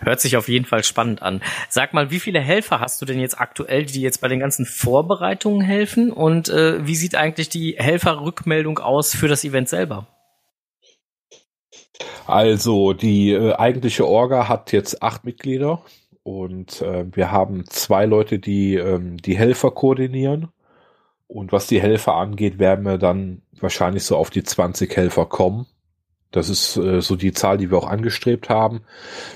Hört 0.00 0.20
sich 0.20 0.36
auf 0.36 0.48
jeden 0.48 0.64
Fall 0.64 0.84
spannend 0.84 1.22
an. 1.22 1.42
Sag 1.68 1.92
mal, 1.92 2.10
wie 2.10 2.20
viele 2.20 2.40
Helfer 2.40 2.80
hast 2.80 3.02
du 3.02 3.06
denn 3.06 3.18
jetzt 3.18 3.40
aktuell, 3.40 3.84
die 3.84 4.00
jetzt 4.00 4.20
bei 4.20 4.28
den 4.28 4.38
ganzen 4.38 4.64
Vorbereitungen 4.64 5.60
helfen? 5.60 6.12
Und 6.12 6.48
äh, 6.48 6.86
wie 6.86 6.94
sieht 6.94 7.16
eigentlich 7.16 7.48
die 7.48 7.74
Helferrückmeldung 7.78 8.78
aus 8.78 9.14
für 9.14 9.28
das 9.28 9.44
Event 9.44 9.68
selber? 9.68 10.06
Also 12.26 12.92
die 12.92 13.32
äh, 13.32 13.54
eigentliche 13.54 14.06
Orga 14.06 14.48
hat 14.48 14.72
jetzt 14.72 15.02
acht 15.02 15.24
Mitglieder 15.24 15.82
und 16.22 16.82
äh, 16.82 17.06
wir 17.10 17.32
haben 17.32 17.64
zwei 17.66 18.04
Leute, 18.04 18.38
die 18.38 18.74
ähm, 18.74 19.16
die 19.16 19.36
Helfer 19.36 19.70
koordinieren. 19.70 20.48
Und 21.26 21.52
was 21.52 21.66
die 21.66 21.80
Helfer 21.80 22.14
angeht, 22.14 22.58
werden 22.58 22.84
wir 22.84 22.98
dann 22.98 23.42
wahrscheinlich 23.60 24.04
so 24.04 24.16
auf 24.16 24.30
die 24.30 24.42
20 24.42 24.94
Helfer 24.96 25.26
kommen. 25.26 25.66
Das 26.30 26.50
ist 26.50 26.76
äh, 26.76 27.00
so 27.00 27.16
die 27.16 27.32
Zahl, 27.32 27.56
die 27.56 27.70
wir 27.70 27.78
auch 27.78 27.88
angestrebt 27.88 28.50
haben. 28.50 28.82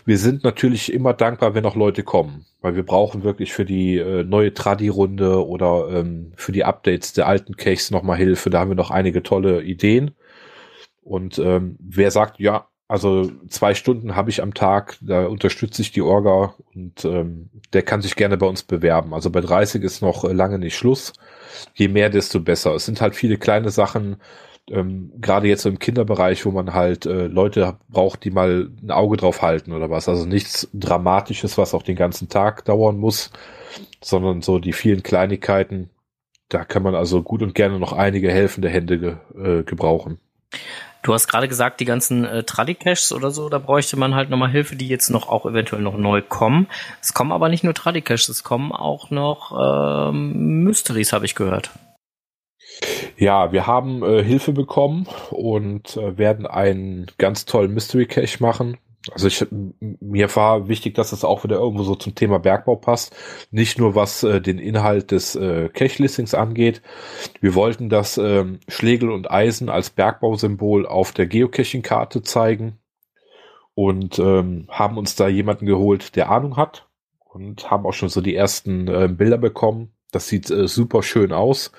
Wir 0.05 0.19
sind 0.19 0.45
natürlich 0.45 0.93
immer 0.93 1.15
dankbar, 1.15 1.55
wenn 1.55 1.65
auch 1.65 1.77
Leute 1.77 2.03
kommen, 2.03 2.45
weil 2.61 2.77
wir 2.77 2.85
brauchen 2.85 3.23
wirklich 3.25 3.53
für 3.55 3.65
die 3.65 3.97
äh, 3.97 4.25
neue 4.25 4.53
Tradi-Runde 4.53 5.47
oder 5.47 5.89
ähm, 5.91 6.33
für 6.37 6.53
die 6.53 6.65
Updates 6.65 7.15
der 7.15 7.27
alten 7.27 7.57
Cachs 7.57 7.91
nochmal 7.91 8.19
Hilfe. 8.19 8.51
Da 8.51 8.61
haben 8.61 8.71
wir 8.71 8.75
noch 8.75 8.91
einige 8.91 9.23
tolle 9.23 9.63
Ideen. 9.63 10.11
Und 11.03 11.39
ähm, 11.39 11.77
wer 11.81 12.11
sagt, 12.11 12.39
ja, 12.39 12.69
also 12.89 13.31
zwei 13.49 13.75
Stunden 13.75 14.17
habe 14.17 14.31
ich 14.31 14.43
am 14.43 14.55
Tag, 14.55 14.99
da 15.01 15.27
unterstütze 15.27 15.81
ich 15.81 15.93
die 15.93 16.03
Orga 16.03 16.55
und 16.75 17.05
ähm, 17.05 17.49
der 17.73 17.83
kann 17.83 18.03
sich 18.03 18.17
gerne 18.17 18.37
bei 18.37 18.47
uns 18.47 18.63
bewerben. 18.63 19.15
Also 19.15 19.31
bei 19.31 19.41
30 19.41 19.83
ist 19.83 20.03
noch 20.03 20.25
äh, 20.25 20.33
lange 20.33 20.59
nicht 20.59 20.77
Schluss. 20.77 21.15
Je 21.75 21.89
mehr, 21.89 22.11
desto 22.11 22.41
besser. 22.41 22.75
Es 22.75 22.85
sind 22.85 23.01
halt 23.01 23.15
viele 23.15 23.39
kleine 23.39 23.71
Sachen, 23.71 24.17
ähm, 24.71 25.13
gerade 25.21 25.49
jetzt 25.49 25.65
im 25.67 25.79
Kinderbereich, 25.79 26.45
wo 26.45 26.51
man 26.51 26.75
halt 26.75 27.07
äh, 27.07 27.27
Leute 27.27 27.79
braucht, 27.89 28.25
die 28.25 28.31
mal 28.31 28.71
ein 28.83 28.91
Auge 28.91 29.17
drauf 29.17 29.43
halten 29.43 29.73
oder 29.73 29.91
was. 29.91 30.09
Also 30.09 30.27
nichts 30.27 30.69
Dramatisches, 30.73 31.59
was 31.59 31.75
auch 31.75 31.83
den 31.83 31.97
ganzen 31.97 32.29
Tag 32.29 32.65
dauern 32.67 32.99
muss, 32.99 33.31
sondern 34.03 34.43
so 34.43 34.59
die 34.59 34.73
vielen 34.73 35.03
Kleinigkeiten. 35.03 35.91
Da 36.49 36.65
kann 36.65 36.83
man 36.83 36.95
also 36.95 37.23
gut 37.23 37.43
und 37.43 37.55
gerne 37.55 37.79
noch 37.79 37.93
einige 37.95 38.31
helfende 38.31 38.69
Hände 38.69 38.99
ge 38.99 39.17
äh, 39.35 39.63
gebrauchen. 39.63 40.19
Du 41.03 41.13
hast 41.13 41.27
gerade 41.27 41.49
gesagt, 41.49 41.81
die 41.81 41.85
ganzen 41.85 42.25
äh, 42.25 42.45
Tradicaches 42.45 43.13
oder 43.13 43.33
so, 43.33 43.49
da 43.49 43.59
bräuchte 43.59 43.97
man 43.97 44.15
halt 44.15 44.31
nochmal 44.31 44.51
Hilfe, 44.51 44.77
die 44.77 44.87
jetzt 44.87 45.11
noch 45.11 45.29
auch 45.29 45.47
eventuell 45.47 45.83
noch 45.83 45.97
neu 45.97 46.23
kommen. 46.23 46.69
Es 47.01 47.13
kommen 47.13 47.33
aber 47.33 47.49
nicht 47.49 47.65
nur 47.65 47.75
Tradicaches, 47.75 48.29
es 48.29 48.45
kommen 48.45 48.71
auch 48.71 49.11
noch 49.11 49.53
ähm, 50.11 50.63
Mysteries, 50.63 51.13
habe 51.13 51.25
ich 51.25 51.35
gehört. 51.35 51.71
Ja, 53.17 53.53
wir 53.53 53.67
haben 53.67 54.03
äh, 54.05 54.23
Hilfe 54.23 54.53
bekommen 54.53 55.07
und 55.31 55.97
äh, 55.97 56.17
werden 56.19 56.47
einen 56.47 57.07
ganz 57.19 57.45
tollen 57.47 57.75
Mystery 57.75 58.07
Cache 58.07 58.41
machen. 58.41 58.79
Also 59.11 59.27
ich, 59.27 59.45
mir 59.81 60.35
war 60.37 60.69
wichtig, 60.69 60.95
dass 60.95 61.13
es 61.13 61.25
auch 61.25 61.43
wieder 61.43 61.57
irgendwo 61.57 61.83
so 61.83 61.97
zum 61.97 62.15
Thema 62.15 62.39
Bergbau 62.39 62.77
passt. 62.77 63.15
Nicht 63.51 63.79
nur 63.79 63.95
was 63.95 64.23
äh, 64.23 64.41
den 64.41 64.59
Inhalt 64.59 65.11
des 65.11 65.35
äh, 65.35 65.69
Cache-Listings 65.69 66.35
angeht. 66.35 66.83
Wir 67.41 67.55
wollten 67.55 67.89
das 67.89 68.17
ähm, 68.19 68.61
Schlegel 68.69 69.11
und 69.11 69.31
Eisen 69.31 69.69
als 69.69 69.91
Bergbausymbol 69.91 70.87
auf 70.87 71.13
der 71.13 71.27
Geocaching-Karte 71.27 72.23
zeigen 72.23 72.79
und 73.75 74.19
ähm, 74.19 74.67
haben 74.69 74.99
uns 74.99 75.17
da 75.17 75.29
jemanden 75.29 75.67
geholt, 75.67 76.15
der 76.15 76.31
Ahnung 76.31 76.57
hat 76.57 76.87
und 77.25 77.71
haben 77.71 77.87
auch 77.87 77.95
schon 77.95 78.09
so 78.09 78.21
die 78.21 78.37
ersten 78.37 78.87
äh, 78.89 79.09
Bilder 79.09 79.39
bekommen. 79.39 79.93
Das 80.13 80.29
sieht 80.29 80.51
äh, 80.51 80.69
super 80.69 81.03
schön 81.03 81.33
aus. 81.33 81.73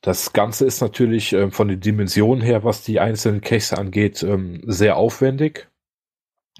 Das 0.00 0.32
Ganze 0.32 0.66
ist 0.66 0.80
natürlich 0.80 1.32
ähm, 1.32 1.52
von 1.52 1.68
den 1.68 1.80
Dimensionen 1.80 2.42
her, 2.42 2.64
was 2.64 2.82
die 2.82 2.98
einzelnen 2.98 3.40
Caches 3.40 3.72
angeht, 3.72 4.22
ähm, 4.22 4.62
sehr 4.66 4.96
aufwendig. 4.96 5.68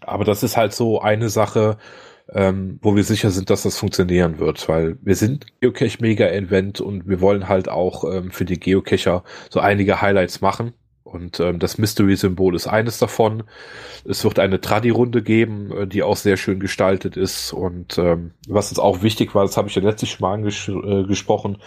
Aber 0.08 0.24
das 0.24 0.42
ist 0.42 0.56
halt 0.56 0.72
so 0.72 1.00
eine 1.00 1.28
Sache, 1.28 1.78
ähm, 2.30 2.78
wo 2.82 2.96
wir 2.96 3.04
sicher 3.04 3.30
sind, 3.30 3.50
dass 3.50 3.62
das 3.62 3.78
funktionieren 3.78 4.38
wird, 4.38 4.68
weil 4.68 4.96
wir 5.02 5.16
sind 5.16 5.46
Geocache 5.60 5.98
Mega 6.00 6.26
Event 6.28 6.80
und 6.80 7.08
wir 7.08 7.20
wollen 7.20 7.48
halt 7.48 7.68
auch 7.68 8.04
ähm, 8.04 8.30
für 8.30 8.44
die 8.44 8.58
Geocacher 8.58 9.24
so 9.50 9.60
einige 9.60 10.00
Highlights 10.00 10.40
machen. 10.40 10.74
Und 11.04 11.40
ähm, 11.40 11.58
das 11.58 11.76
Mystery-Symbol 11.76 12.54
ist 12.54 12.66
eines 12.66 12.98
davon. 12.98 13.42
Es 14.04 14.24
wird 14.24 14.38
eine 14.38 14.60
Tradi-Runde 14.60 15.22
geben, 15.22 15.70
äh, 15.72 15.86
die 15.86 16.02
auch 16.02 16.16
sehr 16.16 16.38
schön 16.38 16.58
gestaltet 16.58 17.16
ist. 17.18 17.52
Und 17.52 17.98
ähm, 17.98 18.32
was 18.48 18.70
uns 18.70 18.78
auch 18.78 19.02
wichtig 19.02 19.34
war, 19.34 19.44
das 19.44 19.58
habe 19.58 19.68
ich 19.68 19.74
ja 19.74 19.82
letztlich 19.82 20.12
schon 20.12 20.22
mal 20.22 20.32
angesprochen, 20.32 21.56
äh, 21.56 21.58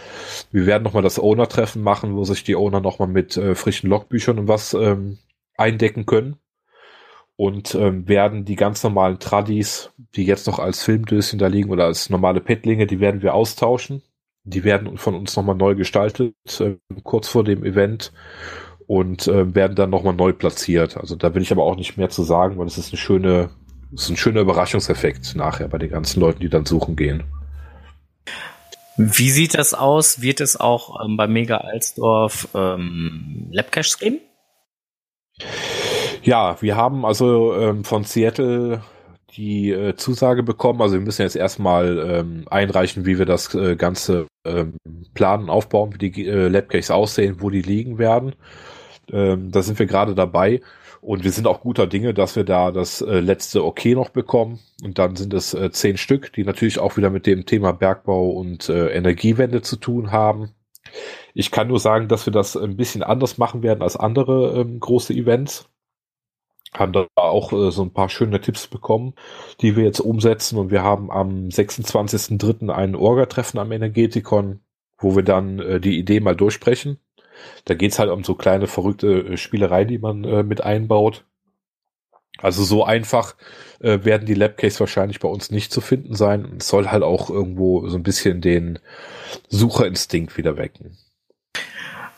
wir 0.52 0.66
werden 0.66 0.84
nochmal 0.84 1.04
das 1.04 1.20
Owner-Treffen 1.20 1.84
machen, 1.84 2.16
wo 2.16 2.24
sich 2.24 2.44
die 2.44 2.56
Owner 2.56 2.82
nochmal 2.82 3.08
mit 3.08 3.38
äh, 3.38 3.54
frischen 3.54 3.90
Logbüchern 3.90 4.40
und 4.40 4.48
was 4.48 4.74
ähm, 4.74 5.20
eindecken 5.58 6.06
können. 6.08 6.38
Und 7.38 7.76
ähm, 7.76 8.08
werden 8.08 8.46
die 8.46 8.56
ganz 8.56 8.84
normalen 8.84 9.20
Tradis, 9.20 9.92
die 10.16 10.26
jetzt 10.26 10.48
noch 10.48 10.60
als 10.60 10.84
Filmdöschen 10.84 11.38
da 11.38 11.48
liegen 11.48 11.70
oder 11.70 11.86
als 11.86 12.10
normale 12.10 12.40
Petlinge, 12.40 12.88
die 12.88 13.02
werden 13.02 13.22
wir 13.22 13.34
austauschen. 13.34 14.02
Die 14.44 14.64
werden 14.64 14.98
von 14.98 15.16
uns 15.16 15.36
nochmal 15.36 15.56
neu 15.56 15.76
gestaltet, 15.76 16.36
äh, 16.60 16.76
kurz 17.04 17.28
vor 17.28 17.44
dem 17.44 17.66
Event 17.66 18.14
und 18.88 19.28
äh, 19.28 19.54
werden 19.56 19.76
dann 19.76 19.90
nochmal 19.90 20.14
neu 20.14 20.34
platziert. 20.34 20.98
Also 20.98 21.16
da 21.16 21.34
will 21.34 21.42
ich 21.42 21.52
aber 21.52 21.64
auch 21.64 21.76
nicht 21.76 21.98
mehr 21.98 22.10
zu 22.10 22.24
sagen, 22.24 22.58
weil 22.58 22.68
es 22.68 22.78
ist 22.78 22.92
eine 22.92 22.98
schöne, 22.98 23.50
ist 23.92 24.10
ein 24.10 24.18
schöner 24.18 24.42
Überraschungseffekt 24.42 25.36
nachher 25.36 25.68
bei 25.68 25.78
den 25.80 25.90
ganzen 25.90 26.20
Leuten, 26.20 26.40
die 26.40 26.50
dann 26.50 26.66
suchen 26.66 26.96
gehen. 26.96 27.24
Wie 28.98 29.30
sieht 29.30 29.56
das 29.56 29.74
aus? 29.74 30.22
Wird 30.22 30.40
es 30.40 30.58
auch 30.58 31.04
ähm, 31.04 31.18
bei 31.18 31.28
Mega 31.28 31.58
Alsdorf 31.58 32.48
ähm, 32.54 33.48
Labcaches 33.52 34.00
geben? 34.00 34.20
Ja, 36.26 36.60
wir 36.60 36.76
haben 36.76 37.06
also 37.06 37.54
ähm, 37.56 37.84
von 37.84 38.04
Seattle 38.04 38.82
die 39.38 39.70
äh, 39.70 39.96
Zusage 39.96 40.42
bekommen. 40.42 40.82
Also 40.82 40.96
wir 40.96 41.02
müssen 41.02 41.22
jetzt 41.22 41.36
erstmal 41.36 42.00
ähm, 42.00 42.46
einreichen, 42.50 43.06
wie 43.06 43.20
wir 43.20 43.28
das 43.28 43.54
äh, 43.54 43.76
Ganze 43.76 44.26
ähm, 44.44 44.78
planen, 45.14 45.52
aufbauen, 45.52 45.94
wie 45.94 46.10
die 46.10 46.26
äh, 46.26 46.48
Labcaches 46.48 46.90
aussehen, 46.90 47.42
wo 47.42 47.52
die 47.52 47.62
liegen 47.62 48.00
werden. 48.00 48.34
Ähm, 49.12 49.52
da 49.52 49.62
sind 49.62 49.78
wir 49.78 49.86
gerade 49.86 50.16
dabei. 50.16 50.62
Und 51.00 51.24
wir 51.24 51.32
sind 51.32 51.46
auch 51.46 51.62
guter 51.62 51.86
Dinge, 51.86 52.16
dass 52.16 52.36
wir 52.36 52.44
da 52.44 52.72
das 52.72 53.02
äh, 53.02 53.20
letzte 53.20 53.64
Okay 53.64 53.94
noch 53.94 54.10
bekommen. 54.10 54.60
Und 54.84 54.98
dann 54.98 55.16
sind 55.16 55.32
es 55.32 55.54
äh, 55.54 55.70
zehn 55.70 55.98
Stück, 55.98 56.34
die 56.34 56.44
natürlich 56.44 56.80
auch 56.80 56.98
wieder 56.98 57.12
mit 57.12 57.28
dem 57.28 57.46
Thema 57.46 57.72
Bergbau 57.72 58.32
und 58.32 58.68
äh, 58.70 58.88
Energiewende 58.96 59.62
zu 59.62 59.76
tun 59.76 60.12
haben. 60.12 60.50
Ich 61.36 61.52
kann 61.52 61.68
nur 61.68 61.80
sagen, 61.80 62.08
dass 62.08 62.26
wir 62.26 62.34
das 62.34 62.58
ein 62.58 62.78
bisschen 62.78 63.04
anders 63.04 63.38
machen 63.38 63.62
werden 63.62 63.84
als 63.84 63.96
andere 63.96 64.60
ähm, 64.60 64.80
große 64.80 65.14
Events. 65.14 65.70
Haben 66.78 66.94
da 66.94 67.08
auch 67.16 67.54
äh, 67.54 67.72
so 67.72 67.84
ein 67.84 67.94
paar 67.94 68.10
schöne 68.10 68.42
Tipps 68.42 68.68
bekommen, 68.68 69.14
die 69.62 69.76
wir 69.76 69.84
jetzt 69.84 70.00
umsetzen. 70.00 70.58
Und 70.58 70.72
wir 70.72 70.84
haben 70.84 71.12
am 71.12 71.48
26.03. 71.48 72.70
ein 72.70 72.96
Orga-Treffen 72.96 73.60
am 73.60 73.72
Energetikon, 73.72 74.60
wo 74.98 75.16
wir 75.16 75.24
dann 75.24 75.60
äh, 75.60 75.80
die 75.80 75.98
Idee 75.98 76.20
mal 76.20 76.36
durchsprechen 76.36 77.00
da 77.66 77.74
geht's 77.74 78.00
halt 78.00 78.10
um 78.10 78.24
so 78.24 78.36
kleine 78.36 78.68
verrückte 78.68 79.08
äh, 79.08 79.38
Spielerei, 79.38 79.86
die 79.86 79.98
man 79.98 80.24
äh, 80.24 80.44
mit 80.44 80.62
einbaut. 80.62 81.26
Also 82.38 82.64
so 82.64 82.84
einfach 82.84 83.36
äh, 83.80 84.04
werden 84.04 84.26
die 84.26 84.34
Labcase 84.34 84.80
wahrscheinlich 84.82 85.20
bei 85.20 85.30
uns 85.30 85.52
nicht 85.52 85.72
zu 85.72 85.80
finden 85.80 86.16
sein. 86.16 86.56
Es 86.60 86.68
soll 86.68 86.88
halt 86.88 87.04
auch 87.04 87.30
irgendwo 87.30 87.88
so 87.88 87.98
ein 87.98 88.04
bisschen 88.04 88.42
den 88.42 88.80
Sucherinstinkt 89.50 90.38
wieder 90.38 90.58
wecken. 90.58 90.98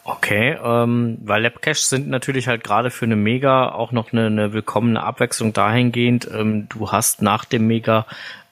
Okay, 0.09 0.57
ähm, 0.63 1.17
weil 1.21 1.41
Labcaches 1.41 1.89
sind 1.89 2.07
natürlich 2.07 2.47
halt 2.47 2.63
gerade 2.63 2.91
für 2.91 3.03
eine 3.03 3.17
Mega 3.17 3.73
auch 3.73 3.91
noch 3.91 4.13
eine, 4.13 4.27
eine 4.27 4.53
willkommene 4.53 5.03
Abwechslung 5.03 5.51
dahingehend. 5.51 6.29
Ähm, 6.33 6.69
du 6.69 6.93
hast 6.93 7.21
nach 7.21 7.43
dem 7.43 7.67
Mega 7.67 8.05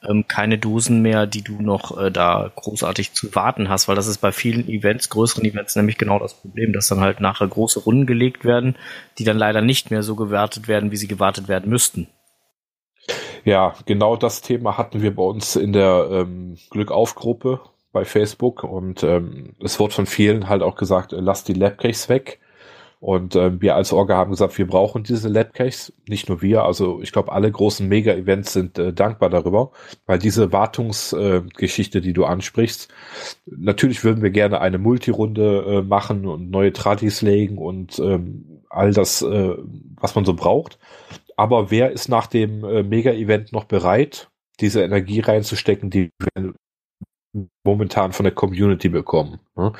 ähm, 0.06 0.28
keine 0.28 0.58
Dosen 0.58 1.02
mehr, 1.02 1.28
die 1.28 1.44
du 1.44 1.62
noch 1.62 1.98
äh, 1.98 2.12
da 2.12 2.52
großartig 2.54 3.14
zu 3.14 3.34
warten 3.36 3.70
hast, 3.70 3.88
weil 3.88 3.96
das 3.96 4.08
ist 4.08 4.18
bei 4.18 4.34
vielen 4.34 4.68
Events, 4.68 5.10
größeren 5.10 5.46
Events 5.46 5.78
nämlich 5.78 5.98
genau 5.98 6.20
das 6.20 6.34
Problem, 6.34 6.74
dass 6.74 6.90
dann 6.90 7.00
halt 7.00 7.22
nachher 7.22 7.48
große 7.48 7.80
Runden 7.80 8.06
gelegt 8.06 8.44
werden, 8.44 8.76
die 9.18 9.24
dann 9.24 9.38
leider 9.38 9.62
nicht 9.62 9.92
mehr 9.92 10.04
so 10.04 10.18
gewertet 10.18 10.68
werden, 10.68 10.92
wie 10.92 10.98
sie 10.98 11.08
gewartet 11.08 11.48
werden 11.48 11.70
müssten. 11.70 12.10
Ja, 13.46 13.76
genau 13.86 14.18
das 14.18 14.42
Thema 14.42 14.78
hatten 14.78 15.02
wir 15.02 15.16
bei 15.16 15.24
uns 15.24 15.56
in 15.56 15.72
der 15.72 16.10
ähm, 16.12 16.58
Glückauf-Gruppe 16.70 17.62
bei 17.96 18.04
Facebook 18.04 18.66
und 18.66 19.04
ähm, 19.04 19.54
es 19.64 19.80
wurde 19.80 19.94
von 19.94 20.06
vielen 20.06 20.50
halt 20.50 20.62
auch 20.62 20.75
gesagt, 20.75 21.14
äh, 21.14 21.22
lass 21.22 21.46
die 21.46 21.54
Labcaches 21.54 22.10
weg. 22.10 22.42
Und 23.00 23.36
äh, 23.36 23.62
wir 23.62 23.75
als 23.75 23.94
Orga 23.94 24.18
haben 24.18 24.32
gesagt, 24.32 24.58
wir 24.58 24.68
brauchen 24.68 25.04
diese 25.04 25.30
Labcaches. 25.30 25.94
Nicht 26.10 26.28
nur 26.28 26.42
wir, 26.42 26.64
also 26.64 27.02
ich 27.02 27.14
glaube, 27.14 27.32
alle 27.32 27.50
großen 27.50 27.88
Mega-Events 27.88 28.52
sind 28.52 28.78
äh, 28.78 28.92
dankbar 28.92 29.30
darüber, 29.30 29.72
weil 30.08 30.20
diese 30.20 30.52
Wartungsgeschichte, 30.52 32.00
äh, 32.00 32.02
die 32.02 32.14
du 32.14 32.25
ansprichst, 32.25 32.90
natürlich 33.46 34.04
würden 34.04 34.24
wir 34.24 34.32
gerne 34.32 34.60
eine 34.60 34.78
Multirunde 34.78 35.66
äh, 35.68 35.82
machen 35.84 36.25
und 36.25 36.50
neue 36.50 36.74
Tradis 36.74 37.22
legen 37.22 37.58
und 37.58 37.98
ähm, 38.00 38.64
all 38.70 38.92
das, 38.92 39.22
äh, 39.22 39.56
was 40.02 40.16
man 40.16 40.25
so 40.25 40.34
braucht. 40.34 40.80
Aber 41.38 41.72
wer 41.72 41.92
ist 41.92 42.10
nach 42.10 42.28
dem 42.28 42.66
äh, 42.66 42.84
Mega-Event 42.84 43.54
noch 43.54 43.66
bereit, 43.66 44.30
diese 44.60 44.84
Energie 44.84 45.22
reinzustecken, 45.22 45.90
die 45.90 46.10
wir 46.20 46.54
momentan 47.63 48.13
von 48.13 48.24
der 48.24 48.34
Community 48.34 48.89
bekommen? 48.89 49.39
Ne? 49.56 49.74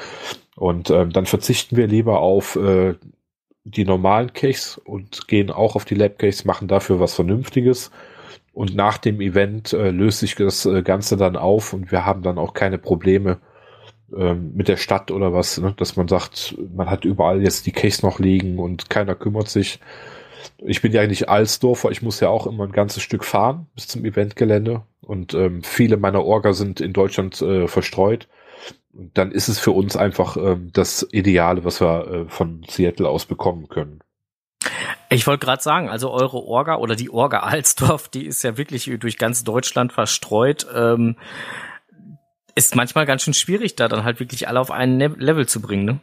Und 0.55 0.89
ähm, 0.89 1.12
dann 1.12 1.25
verzichten 1.25 1.75
wir 1.77 1.88
lieber 1.88 2.19
auf 2.19 2.55
äh, 2.55 2.95
die 3.65 3.85
normalen 3.85 4.31
Caches 4.33 4.77
und 4.77 5.27
gehen 5.27 5.51
auch 5.51 5.75
auf 5.75 5.85
die 5.85 5.95
Lab 5.95 6.19
Caches, 6.19 6.45
machen 6.45 6.67
dafür 6.67 7.00
was 7.00 7.15
Vernünftiges. 7.15 7.91
Und 8.53 8.75
nach 8.75 8.97
dem 8.97 9.19
Event 9.19 9.74
äh, 9.74 9.91
löst 9.91 10.19
sich 10.19 10.35
das 10.35 10.65
äh, 10.65 10.81
Ganze 10.81 11.17
dann 11.17 11.35
auf 11.35 11.74
und 11.74 11.91
wir 11.91 12.05
haben 12.05 12.21
dann 12.21 12.38
auch 12.38 12.53
keine 12.53 12.77
Probleme 12.77 13.39
ähm, 14.15 14.53
mit 14.55 14.67
der 14.67 14.77
Stadt 14.77 15.12
oder 15.12 15.33
was, 15.33 15.57
ne? 15.57 15.74
dass 15.75 15.97
man 15.97 16.07
sagt, 16.07 16.55
man 16.74 16.89
hat 16.89 17.03
überall 17.05 17.41
jetzt 17.41 17.65
die 17.65 17.71
Caches 17.71 18.03
noch 18.03 18.19
liegen 18.19 18.59
und 18.59 18.89
keiner 18.89 19.15
kümmert 19.15 19.50
sich. 19.50 19.79
Ich 20.57 20.81
bin 20.81 20.91
ja 20.91 21.01
eigentlich 21.01 21.29
Alsdorfer, 21.29 21.91
ich 21.91 22.01
muss 22.01 22.19
ja 22.19 22.29
auch 22.29 22.47
immer 22.47 22.65
ein 22.65 22.71
ganzes 22.71 23.03
Stück 23.03 23.23
fahren 23.23 23.67
bis 23.75 23.87
zum 23.87 24.05
Eventgelände 24.05 24.83
und 25.01 25.33
ähm, 25.33 25.63
viele 25.63 25.97
meiner 25.97 26.23
Orga 26.23 26.53
sind 26.53 26.81
in 26.81 26.93
Deutschland 26.93 27.41
äh, 27.41 27.67
verstreut 27.67 28.27
dann 28.95 29.31
ist 29.31 29.47
es 29.47 29.59
für 29.59 29.71
uns 29.71 29.97
einfach 29.97 30.37
ähm, 30.37 30.69
das 30.71 31.05
Ideale, 31.11 31.65
was 31.65 31.81
wir 31.81 32.07
äh, 32.07 32.29
von 32.29 32.65
Seattle 32.69 33.09
aus 33.09 33.25
bekommen 33.25 33.67
können. 33.67 33.99
Ich 35.09 35.27
wollte 35.27 35.45
gerade 35.45 35.61
sagen, 35.61 35.89
also 35.89 36.11
eure 36.11 36.37
Orga 36.37 36.77
oder 36.77 36.95
die 36.95 37.09
Orga 37.09 37.39
Alsdorf, 37.41 38.07
die 38.07 38.25
ist 38.25 38.43
ja 38.43 38.57
wirklich 38.57 38.89
durch 38.99 39.17
ganz 39.17 39.43
Deutschland 39.43 39.93
verstreut. 39.93 40.65
Ähm, 40.73 41.17
ist 42.55 42.75
manchmal 42.75 43.05
ganz 43.05 43.23
schön 43.23 43.33
schwierig, 43.33 43.75
da 43.75 43.87
dann 43.87 44.05
halt 44.05 44.19
wirklich 44.19 44.47
alle 44.47 44.59
auf 44.59 44.71
einen 44.71 44.97
ne-, 44.97 45.15
Level 45.17 45.45
zu 45.45 45.61
bringen, 45.61 45.85
ne? 45.85 45.99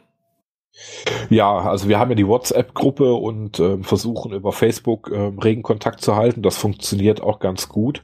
Ja, 1.29 1.59
also 1.59 1.87
wir 1.87 1.99
haben 1.99 2.11
ja 2.11 2.15
die 2.15 2.27
WhatsApp-Gruppe 2.27 3.13
und 3.13 3.59
äh, 3.59 3.77
versuchen 3.83 4.33
über 4.33 4.51
Facebook 4.51 5.11
äh, 5.11 5.31
regen 5.41 5.63
Kontakt 5.63 6.01
zu 6.01 6.15
halten. 6.15 6.41
Das 6.41 6.57
funktioniert 6.57 7.21
auch 7.21 7.39
ganz 7.39 7.69
gut. 7.69 8.03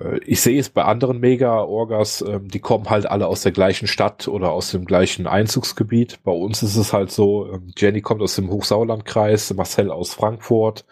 Äh, 0.00 0.18
ich 0.24 0.40
sehe 0.40 0.58
es 0.58 0.70
bei 0.70 0.84
anderen 0.84 1.20
Mega-Orgas, 1.20 2.22
ähm, 2.26 2.48
die 2.48 2.60
kommen 2.60 2.90
halt 2.90 3.06
alle 3.06 3.26
aus 3.26 3.42
der 3.42 3.52
gleichen 3.52 3.86
Stadt 3.86 4.28
oder 4.28 4.50
aus 4.50 4.70
dem 4.70 4.84
gleichen 4.84 5.26
Einzugsgebiet. 5.26 6.20
Bei 6.24 6.32
uns 6.32 6.62
ist 6.62 6.76
es 6.76 6.92
halt 6.92 7.10
so, 7.10 7.46
ähm, 7.52 7.72
Jenny 7.76 8.00
kommt 8.00 8.22
aus 8.22 8.34
dem 8.34 8.50
Hochsauerlandkreis, 8.50 9.54
Marcel 9.54 9.90
aus 9.90 10.14
Frankfurt, 10.14 10.84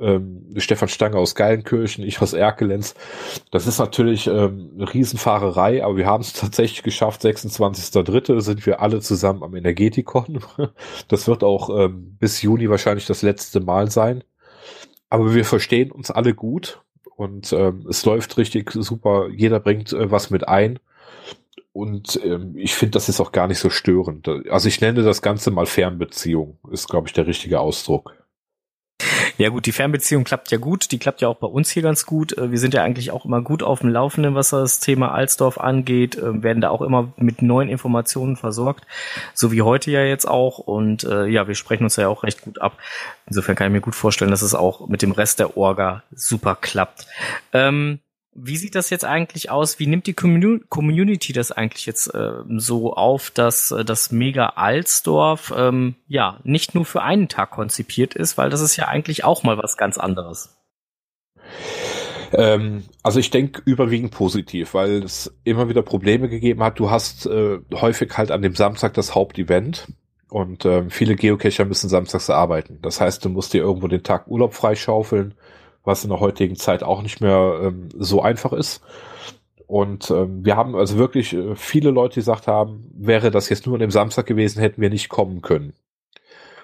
ähm, 0.00 0.46
Stefan 0.56 0.88
Stange 0.88 1.16
aus 1.16 1.34
Geilenkirchen, 1.34 2.04
ich 2.04 2.20
aus 2.20 2.32
Erkelenz. 2.32 2.94
Das 3.50 3.66
ist 3.66 3.78
natürlich 3.78 4.26
ähm, 4.26 4.70
eine 4.74 4.92
Riesenfahrerei, 4.92 5.84
aber 5.84 5.96
wir 5.96 6.06
haben 6.06 6.22
es 6.22 6.32
tatsächlich 6.32 6.82
geschafft. 6.82 7.22
26.3. 7.22 8.40
sind 8.40 8.64
wir 8.66 8.80
alle 8.80 9.00
zusammen 9.00 9.42
am 9.42 9.54
Energetikon. 9.54 10.40
Das 11.08 11.26
wird 11.26 11.42
auch 11.42 11.70
ähm, 11.70 12.16
bis 12.18 12.42
Juni 12.42 12.68
wahrscheinlich 12.68 13.06
das 13.06 13.22
letzte 13.22 13.60
Mal 13.60 13.90
sein. 13.90 14.22
Aber 15.10 15.34
wir 15.34 15.44
verstehen 15.44 15.90
uns 15.90 16.10
alle 16.10 16.34
gut 16.34 16.82
und 17.16 17.52
ähm, 17.52 17.86
es 17.88 18.04
läuft 18.04 18.36
richtig 18.36 18.70
super. 18.70 19.28
Jeder 19.30 19.60
bringt 19.60 19.92
äh, 19.92 20.10
was 20.10 20.30
mit 20.30 20.46
ein. 20.48 20.78
Und 21.72 22.20
ähm, 22.24 22.54
ich 22.56 22.74
finde, 22.74 22.92
das 22.92 23.08
ist 23.08 23.20
auch 23.20 23.32
gar 23.32 23.46
nicht 23.46 23.58
so 23.58 23.70
störend. 23.70 24.28
Also 24.50 24.68
ich 24.68 24.80
nenne 24.80 25.02
das 25.02 25.22
Ganze 25.22 25.50
mal 25.50 25.66
Fernbeziehung, 25.66 26.58
ist, 26.70 26.88
glaube 26.88 27.08
ich, 27.08 27.14
der 27.14 27.26
richtige 27.26 27.60
Ausdruck. 27.60 28.14
Ja 29.38 29.50
gut, 29.50 29.66
die 29.66 29.72
Fernbeziehung 29.72 30.24
klappt 30.24 30.50
ja 30.50 30.58
gut, 30.58 30.90
die 30.90 30.98
klappt 30.98 31.20
ja 31.20 31.28
auch 31.28 31.36
bei 31.36 31.46
uns 31.46 31.70
hier 31.70 31.82
ganz 31.82 32.06
gut. 32.06 32.36
Äh, 32.36 32.50
wir 32.50 32.58
sind 32.58 32.74
ja 32.74 32.82
eigentlich 32.82 33.12
auch 33.12 33.24
immer 33.24 33.40
gut 33.40 33.62
auf 33.62 33.80
dem 33.80 33.88
Laufenden, 33.88 34.34
was 34.34 34.50
das 34.50 34.80
Thema 34.80 35.12
Alsdorf 35.12 35.58
angeht, 35.58 36.16
äh, 36.16 36.42
werden 36.42 36.60
da 36.60 36.70
auch 36.70 36.82
immer 36.82 37.12
mit 37.16 37.40
neuen 37.40 37.68
Informationen 37.68 38.36
versorgt, 38.36 38.84
so 39.34 39.52
wie 39.52 39.62
heute 39.62 39.92
ja 39.92 40.02
jetzt 40.02 40.26
auch. 40.26 40.58
Und 40.58 41.04
äh, 41.04 41.26
ja, 41.26 41.46
wir 41.46 41.54
sprechen 41.54 41.84
uns 41.84 41.94
ja 41.94 42.08
auch 42.08 42.24
recht 42.24 42.42
gut 42.42 42.60
ab. 42.60 42.78
Insofern 43.26 43.54
kann 43.54 43.68
ich 43.68 43.72
mir 43.72 43.80
gut 43.80 43.94
vorstellen, 43.94 44.32
dass 44.32 44.42
es 44.42 44.56
auch 44.56 44.88
mit 44.88 45.02
dem 45.02 45.12
Rest 45.12 45.38
der 45.38 45.56
Orga 45.56 46.02
super 46.10 46.56
klappt. 46.60 47.06
Ähm, 47.52 48.00
wie 48.40 48.56
sieht 48.56 48.74
das 48.74 48.90
jetzt 48.90 49.04
eigentlich 49.04 49.50
aus? 49.50 49.78
Wie 49.78 49.86
nimmt 49.86 50.06
die 50.06 50.14
Community 50.14 51.32
das 51.32 51.52
eigentlich 51.52 51.86
jetzt 51.86 52.14
äh, 52.14 52.32
so 52.56 52.94
auf, 52.94 53.30
dass 53.30 53.70
äh, 53.70 53.84
das 53.84 54.12
Mega 54.12 54.50
Alsdorf 54.56 55.52
ähm, 55.56 55.96
ja 56.06 56.40
nicht 56.44 56.74
nur 56.74 56.84
für 56.84 57.02
einen 57.02 57.28
Tag 57.28 57.50
konzipiert 57.50 58.14
ist, 58.14 58.38
weil 58.38 58.50
das 58.50 58.60
ist 58.60 58.76
ja 58.76 58.86
eigentlich 58.86 59.24
auch 59.24 59.42
mal 59.42 59.58
was 59.58 59.76
ganz 59.76 59.98
anderes. 59.98 60.56
Ähm, 62.32 62.84
also 63.02 63.20
ich 63.20 63.30
denke 63.30 63.62
überwiegend 63.64 64.12
positiv, 64.12 64.74
weil 64.74 65.02
es 65.02 65.34
immer 65.44 65.68
wieder 65.68 65.82
Probleme 65.82 66.28
gegeben 66.28 66.62
hat. 66.62 66.78
Du 66.78 66.90
hast 66.90 67.26
äh, 67.26 67.58
häufig 67.74 68.16
halt 68.16 68.30
an 68.30 68.42
dem 68.42 68.54
Samstag 68.54 68.94
das 68.94 69.14
Hauptevent 69.14 69.88
und 70.28 70.64
ähm, 70.64 70.90
viele 70.90 71.16
Geocacher 71.16 71.64
müssen 71.64 71.88
samstags 71.88 72.28
arbeiten. 72.30 72.78
Das 72.82 73.00
heißt, 73.00 73.24
du 73.24 73.30
musst 73.30 73.54
dir 73.54 73.62
irgendwo 73.62 73.88
den 73.88 74.02
Tag 74.02 74.28
Urlaub 74.28 74.54
freischaufeln 74.54 75.34
was 75.88 76.04
in 76.04 76.10
der 76.10 76.20
heutigen 76.20 76.54
Zeit 76.54 76.84
auch 76.84 77.02
nicht 77.02 77.20
mehr 77.20 77.60
ähm, 77.64 77.88
so 77.96 78.22
einfach 78.22 78.52
ist. 78.52 78.82
Und 79.66 80.10
ähm, 80.10 80.44
wir 80.44 80.56
haben 80.56 80.76
also 80.76 80.98
wirklich 80.98 81.34
äh, 81.34 81.56
viele 81.56 81.90
Leute, 81.90 82.14
die 82.14 82.20
gesagt 82.20 82.46
haben, 82.46 82.90
wäre 82.94 83.30
das 83.30 83.48
jetzt 83.48 83.66
nur 83.66 83.74
an 83.74 83.80
dem 83.80 83.90
Samstag 83.90 84.26
gewesen, 84.26 84.60
hätten 84.60 84.80
wir 84.80 84.90
nicht 84.90 85.08
kommen 85.08 85.42
können. 85.42 85.72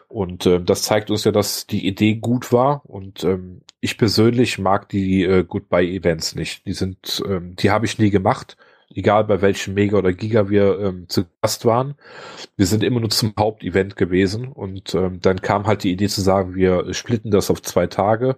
Und 0.09 0.47
äh, 0.47 0.63
das 0.63 0.83
zeigt 0.83 1.11
uns 1.11 1.25
ja, 1.25 1.33
dass 1.33 1.67
die 1.67 1.87
Idee 1.87 2.15
gut 2.15 2.53
war. 2.53 2.83
Und 2.85 3.25
ähm, 3.25 3.63
ich 3.81 3.99
persönlich 3.99 4.59
mag 4.59 4.89
die 4.89 5.25
äh, 5.25 5.45
Goodbye-Events 5.45 6.35
nicht. 6.35 6.67
Die 6.67 6.73
sind, 6.73 7.23
ähm, 7.27 7.57
die 7.57 7.71
habe 7.71 7.87
ich 7.87 7.99
nie 7.99 8.11
gemacht, 8.11 8.57
egal 8.95 9.25
bei 9.25 9.43
welchem 9.43 9.75
Mega 9.75 9.99
oder 9.99 10.13
Giga 10.13 10.49
wir 10.49 10.79
ähm, 10.81 11.09
zu 11.09 11.25
Gast 11.43 11.65
waren. 11.65 11.97
Wir 12.57 12.67
sind 12.67 12.83
immer 12.83 13.01
nur 13.01 13.11
zum 13.11 13.35
Hauptevent 13.39 13.97
gewesen. 13.97 14.49
Und 14.49 14.95
ähm, 14.95 15.21
dann 15.21 15.43
kam 15.43 15.67
halt 15.67 15.83
die 15.83 15.93
Idee 15.93 16.09
zu 16.09 16.21
sagen, 16.21 16.55
wir 16.55 16.95
splitten 16.95 17.31
das 17.31 17.51
auf 17.51 17.61
zwei 17.63 17.87
Tage 17.87 18.37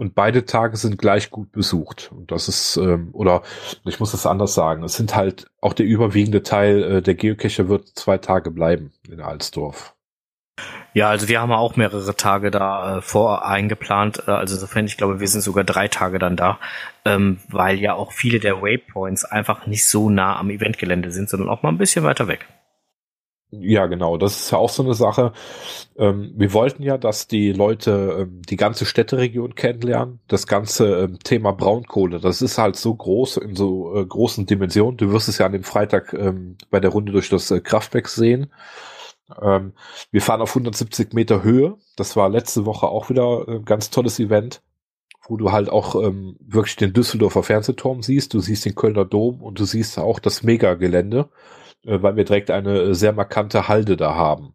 und 0.00 0.14
beide 0.14 0.46
Tage 0.46 0.78
sind 0.78 0.96
gleich 0.96 1.30
gut 1.30 1.52
besucht. 1.52 2.10
Und 2.10 2.32
das 2.32 2.48
ist, 2.48 2.78
ähm, 2.78 3.10
oder 3.12 3.42
ich 3.84 4.00
muss 4.00 4.12
das 4.12 4.24
anders 4.24 4.54
sagen, 4.54 4.82
es 4.82 4.94
sind 4.94 5.14
halt 5.14 5.50
auch 5.60 5.74
der 5.74 5.84
überwiegende 5.84 6.42
Teil 6.42 6.82
äh, 6.82 7.02
der 7.02 7.14
Geocacher 7.14 7.68
wird 7.68 7.86
zwei 7.88 8.16
Tage 8.16 8.50
bleiben 8.50 8.92
in 9.10 9.20
Alsdorf. 9.20 9.94
Ja, 10.94 11.10
also 11.10 11.28
wir 11.28 11.40
haben 11.40 11.52
auch 11.52 11.76
mehrere 11.76 12.16
Tage 12.16 12.50
da 12.50 12.96
äh, 12.96 13.02
vor 13.02 13.46
eingeplant. 13.46 14.22
Äh, 14.26 14.30
also 14.30 14.54
insofern, 14.54 14.86
ich 14.86 14.96
glaube, 14.96 15.20
wir 15.20 15.28
sind 15.28 15.42
sogar 15.42 15.64
drei 15.64 15.86
Tage 15.86 16.18
dann 16.18 16.34
da, 16.34 16.58
ähm, 17.04 17.38
weil 17.48 17.78
ja 17.78 17.92
auch 17.92 18.12
viele 18.12 18.40
der 18.40 18.62
Waypoints 18.62 19.26
einfach 19.26 19.66
nicht 19.66 19.86
so 19.86 20.08
nah 20.08 20.38
am 20.38 20.48
Eventgelände 20.48 21.12
sind, 21.12 21.28
sondern 21.28 21.50
auch 21.50 21.62
mal 21.62 21.68
ein 21.68 21.78
bisschen 21.78 22.04
weiter 22.04 22.26
weg. 22.26 22.48
Ja, 23.52 23.86
genau. 23.86 24.16
Das 24.16 24.36
ist 24.36 24.50
ja 24.52 24.58
auch 24.58 24.68
so 24.68 24.84
eine 24.84 24.94
Sache. 24.94 25.32
Ähm, 25.98 26.32
wir 26.36 26.52
wollten 26.52 26.84
ja, 26.84 26.96
dass 26.98 27.26
die 27.26 27.52
Leute 27.52 28.18
ähm, 28.20 28.42
die 28.48 28.56
ganze 28.56 28.86
Städteregion 28.86 29.56
kennenlernen. 29.56 30.20
Das 30.28 30.46
ganze 30.46 31.00
ähm, 31.00 31.18
Thema 31.18 31.52
Braunkohle, 31.52 32.20
das 32.20 32.42
ist 32.42 32.58
halt 32.58 32.76
so 32.76 32.94
groß, 32.94 33.38
in 33.38 33.56
so 33.56 33.96
äh, 33.96 34.06
großen 34.06 34.46
Dimensionen. 34.46 34.98
Du 34.98 35.10
wirst 35.10 35.28
es 35.28 35.38
ja 35.38 35.46
an 35.46 35.52
dem 35.52 35.64
Freitag 35.64 36.12
ähm, 36.12 36.58
bei 36.70 36.78
der 36.78 36.90
Runde 36.90 37.10
durch 37.10 37.28
das 37.28 37.50
äh, 37.50 37.60
Kraftwerk 37.60 38.08
sehen. 38.08 38.52
Ähm, 39.42 39.72
wir 40.12 40.22
fahren 40.22 40.42
auf 40.42 40.50
170 40.50 41.12
Meter 41.12 41.42
Höhe. 41.42 41.76
Das 41.96 42.14
war 42.14 42.28
letzte 42.28 42.66
Woche 42.66 42.86
auch 42.86 43.10
wieder 43.10 43.48
ein 43.48 43.64
ganz 43.64 43.90
tolles 43.90 44.20
Event, 44.20 44.62
wo 45.26 45.36
du 45.36 45.50
halt 45.50 45.70
auch 45.70 45.96
ähm, 45.96 46.36
wirklich 46.40 46.76
den 46.76 46.92
Düsseldorfer 46.92 47.42
Fernsehturm 47.42 48.02
siehst. 48.02 48.32
Du 48.32 48.38
siehst 48.38 48.64
den 48.64 48.76
Kölner 48.76 49.04
Dom 49.04 49.42
und 49.42 49.58
du 49.58 49.64
siehst 49.64 49.98
auch 49.98 50.20
das 50.20 50.44
Megagelände 50.44 51.28
äh, 51.30 51.59
weil 51.84 52.16
wir 52.16 52.24
direkt 52.24 52.50
eine 52.50 52.80
äh, 52.80 52.94
sehr 52.94 53.12
markante 53.12 53.68
Halde 53.68 53.96
da 53.96 54.14
haben. 54.14 54.54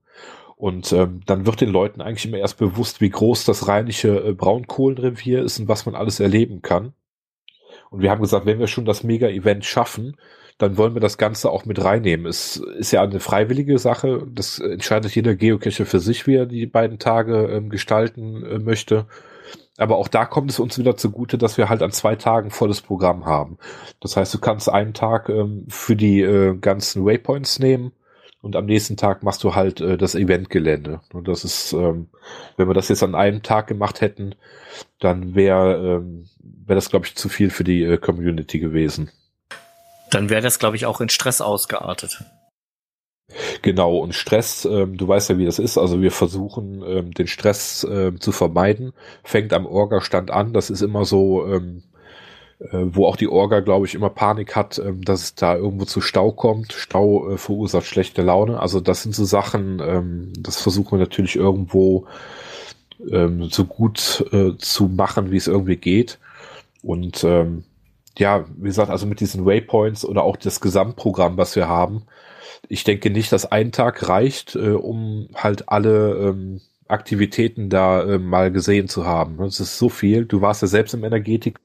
Und 0.56 0.94
ähm, 0.94 1.22
dann 1.26 1.46
wird 1.46 1.62
den 1.62 1.70
Leuten 1.70 2.02
eigentlich 2.02 2.26
immer 2.26 2.38
erst 2.38 2.58
bewusst, 2.58 3.02
wie 3.02 3.10
groß 3.10 3.46
das 3.46 3.68
rheinische 3.68 4.24
äh, 4.24 4.34
Braunkohlenrevier 4.34 5.44
ist 5.44 5.60
und 5.60 5.68
was 5.68 5.86
man 5.86 5.96
alles 5.96 6.20
erleben 6.20 6.62
kann. 6.62 6.94
Und 7.90 8.02
wir 8.02 8.10
haben 8.10 8.22
gesagt, 8.22 8.46
wenn 8.46 8.60
wir 8.60 8.68
schon 8.68 8.86
das 8.86 9.04
Mega-Event 9.04 9.66
schaffen, 9.66 10.18
dann 10.58 10.78
wollen 10.78 10.94
wir 10.94 11.02
das 11.02 11.18
Ganze 11.18 11.50
auch 11.50 11.66
mit 11.66 11.84
reinnehmen. 11.84 12.26
Es 12.26 12.58
ist 12.58 12.92
ja 12.92 13.02
eine 13.04 13.20
freiwillige 13.20 13.78
Sache. 13.78 14.26
Das 14.32 14.60
entscheidet 14.60 15.14
jeder 15.14 15.36
Geocacher 15.36 15.86
für 15.86 16.00
sich, 16.00 16.26
wie 16.28 16.36
er 16.36 16.46
die 16.46 16.66
beiden 16.66 17.00
Tage 17.00 17.48
ähm, 17.48 17.70
gestalten 17.70 18.46
äh, 18.46 18.60
möchte. 18.60 19.08
Aber 19.78 19.98
auch 19.98 20.08
da 20.08 20.26
kommt 20.26 20.52
es 20.52 20.60
uns 20.60 20.78
wieder 20.78 20.96
zugute, 20.96 21.38
dass 21.38 21.58
wir 21.58 21.68
halt 21.70 21.82
an 21.82 21.92
zwei 21.92 22.16
Tagen 22.16 22.50
volles 22.50 22.82
Programm 22.82 23.26
haben. 23.26 23.58
Das 24.00 24.16
heißt, 24.16 24.34
du 24.34 24.40
kannst 24.40 24.70
einen 24.70 24.94
Tag 24.94 25.30
ähm, 25.30 25.66
für 25.68 25.96
die 25.96 26.22
äh, 26.22 26.56
ganzen 26.56 27.06
Waypoints 27.06 27.60
nehmen 27.60 27.92
und 28.42 28.56
am 28.56 28.66
nächsten 28.66 28.96
Tag 28.96 29.24
machst 29.24 29.44
du 29.44 29.56
halt 29.56 29.82
äh, 29.82 29.98
das 29.98 30.16
Eventgelände. 30.16 31.02
Und 31.12 31.28
das 31.28 31.44
ist, 31.44 31.74
ähm, 31.74 32.10
wenn 32.58 32.70
wir 32.70 32.74
das 32.74 32.90
jetzt 32.90 33.04
an 33.04 33.16
einem 33.16 33.42
Tag 33.42 33.68
gemacht 33.68 34.02
hätten, 34.02 34.36
dann 35.00 35.36
wäre 35.36 35.98
ähm, 35.98 36.26
wäre 36.40 36.76
das, 36.76 36.90
glaube 36.90 37.06
ich, 37.06 37.16
zu 37.16 37.28
viel 37.30 37.50
für 37.50 37.64
die 37.64 37.84
äh, 37.84 37.98
Community 37.98 38.60
gewesen. 38.60 39.12
Dann 40.12 40.30
wäre 40.30 40.42
das, 40.42 40.60
glaube 40.60 40.76
ich, 40.76 40.86
auch 40.86 41.02
in 41.02 41.10
Stress 41.10 41.42
ausgeartet. 41.42 42.24
Genau, 43.62 43.98
und 43.98 44.14
Stress, 44.14 44.66
ähm, 44.66 44.98
du 44.98 45.08
weißt 45.08 45.30
ja, 45.30 45.38
wie 45.38 45.46
das 45.46 45.60
ist. 45.60 45.78
Also 45.78 46.02
wir 46.02 46.12
versuchen, 46.12 46.84
ähm, 46.86 47.14
den 47.14 47.28
Stress 47.28 47.86
ähm, 47.90 48.20
zu 48.20 48.32
vermeiden. 48.32 48.94
Fängt 49.24 49.54
am 49.54 49.66
Orga-Stand 49.66 50.32
an. 50.32 50.54
Das 50.54 50.70
ist 50.70 50.82
immer 50.82 51.06
so, 51.06 51.46
ähm, 51.48 51.84
äh, 52.60 52.68
wo 52.72 53.06
auch 53.06 53.16
die 53.16 53.28
Orga, 53.28 53.60
glaube 53.60 53.86
ich, 53.86 53.96
immer 53.96 54.10
Panik 54.10 54.56
hat, 54.56 54.80
ähm, 54.80 55.04
dass 55.04 55.24
es 55.24 55.36
da 55.36 55.56
irgendwo 55.56 55.86
zu 55.86 56.02
Stau 56.02 56.32
kommt. 56.32 56.74
Stau 56.74 57.32
äh, 57.32 57.38
verursacht 57.38 57.86
schlechte 57.86 58.22
Laune. 58.22 58.60
Also 58.60 58.80
das 58.80 59.04
sind 59.04 59.16
so 59.16 59.26
Sachen, 59.26 59.82
ähm, 59.86 60.34
das 60.40 60.62
versuchen 60.62 60.92
wir 60.92 61.00
natürlich 61.00 61.36
irgendwo 61.36 62.06
ähm, 63.12 63.50
so 63.50 63.66
gut 63.66 64.26
äh, 64.32 64.58
zu 64.58 64.88
machen, 64.88 65.32
wie 65.32 65.38
es 65.38 65.48
irgendwie 65.48 65.78
geht. 65.78 66.20
Und 66.82 67.24
ähm, 67.24 67.64
ja, 68.18 68.46
wie 68.58 68.68
gesagt, 68.68 68.90
also 68.90 69.06
mit 69.06 69.20
diesen 69.20 69.46
Waypoints 69.46 70.06
oder 70.06 70.24
auch 70.24 70.38
das 70.38 70.62
Gesamtprogramm, 70.62 71.38
was 71.38 71.56
wir 71.56 71.68
haben, 71.68 72.04
ich 72.68 72.84
denke 72.84 73.10
nicht, 73.10 73.32
dass 73.32 73.46
ein 73.46 73.72
Tag 73.72 74.08
reicht, 74.08 74.56
äh, 74.56 74.72
um 74.72 75.30
halt 75.36 75.70
alle 75.70 76.30
ähm, 76.30 76.62
Aktivitäten 76.88 77.70
da 77.70 78.04
äh, 78.04 78.20
mal 78.20 78.52
gesehen 78.52 78.88
zu 78.88 79.06
haben. 79.06 79.38
Das 79.38 79.60
ist 79.60 79.78
so 79.78 79.90
viel. 79.90 80.26
Du 80.26 80.42
warst 80.42 80.62
ja 80.62 80.68
selbst 80.68 80.94
im 80.94 81.04
Energetik 81.04 81.60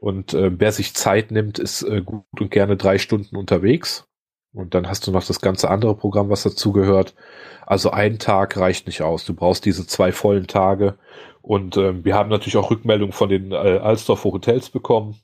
und 0.00 0.34
äh, 0.34 0.50
wer 0.58 0.72
sich 0.72 0.94
Zeit 0.94 1.30
nimmt, 1.30 1.58
ist 1.58 1.82
äh, 1.82 2.02
gut 2.02 2.24
und 2.38 2.50
gerne 2.50 2.76
drei 2.76 2.98
Stunden 2.98 3.36
unterwegs. 3.36 4.06
Und 4.52 4.74
dann 4.74 4.88
hast 4.88 5.06
du 5.06 5.10
noch 5.12 5.24
das 5.24 5.40
ganze 5.40 5.68
andere 5.70 5.96
Programm, 5.96 6.28
was 6.28 6.44
dazugehört. 6.44 7.14
Also 7.66 7.90
ein 7.90 8.18
Tag 8.18 8.56
reicht 8.56 8.86
nicht 8.86 9.02
aus. 9.02 9.24
Du 9.24 9.34
brauchst 9.34 9.64
diese 9.64 9.86
zwei 9.86 10.12
vollen 10.12 10.46
Tage. 10.46 10.96
Und 11.42 11.76
ähm, 11.76 12.04
wir 12.04 12.14
haben 12.14 12.30
natürlich 12.30 12.56
auch 12.56 12.70
Rückmeldungen 12.70 13.12
von 13.12 13.28
den 13.28 13.52
äh, 13.52 13.54
Alsdorfer 13.54 14.32
Hotels 14.32 14.70
bekommen 14.70 15.16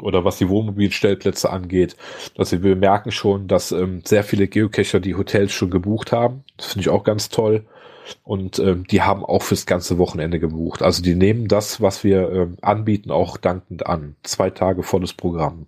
oder 0.00 0.24
was 0.24 0.38
die 0.38 0.48
Wohnmobilstellplätze 0.48 1.50
angeht. 1.50 1.96
Also 2.36 2.62
wir 2.62 2.76
merken 2.76 3.10
schon, 3.10 3.48
dass 3.48 3.72
ähm, 3.72 4.02
sehr 4.04 4.24
viele 4.24 4.48
Geocacher 4.48 5.00
die 5.00 5.14
Hotels 5.14 5.52
schon 5.52 5.70
gebucht 5.70 6.12
haben. 6.12 6.44
Das 6.56 6.66
finde 6.66 6.82
ich 6.82 6.88
auch 6.88 7.04
ganz 7.04 7.28
toll. 7.28 7.64
Und 8.24 8.58
ähm, 8.58 8.86
die 8.86 9.02
haben 9.02 9.24
auch 9.24 9.42
fürs 9.42 9.66
ganze 9.66 9.98
Wochenende 9.98 10.38
gebucht. 10.38 10.82
Also 10.82 11.02
die 11.02 11.14
nehmen 11.14 11.48
das, 11.48 11.80
was 11.80 12.04
wir 12.04 12.30
ähm, 12.30 12.56
anbieten, 12.62 13.10
auch 13.10 13.36
dankend 13.36 13.86
an. 13.86 14.16
Zwei 14.22 14.50
Tage 14.50 14.82
volles 14.82 15.12
Programm. 15.12 15.66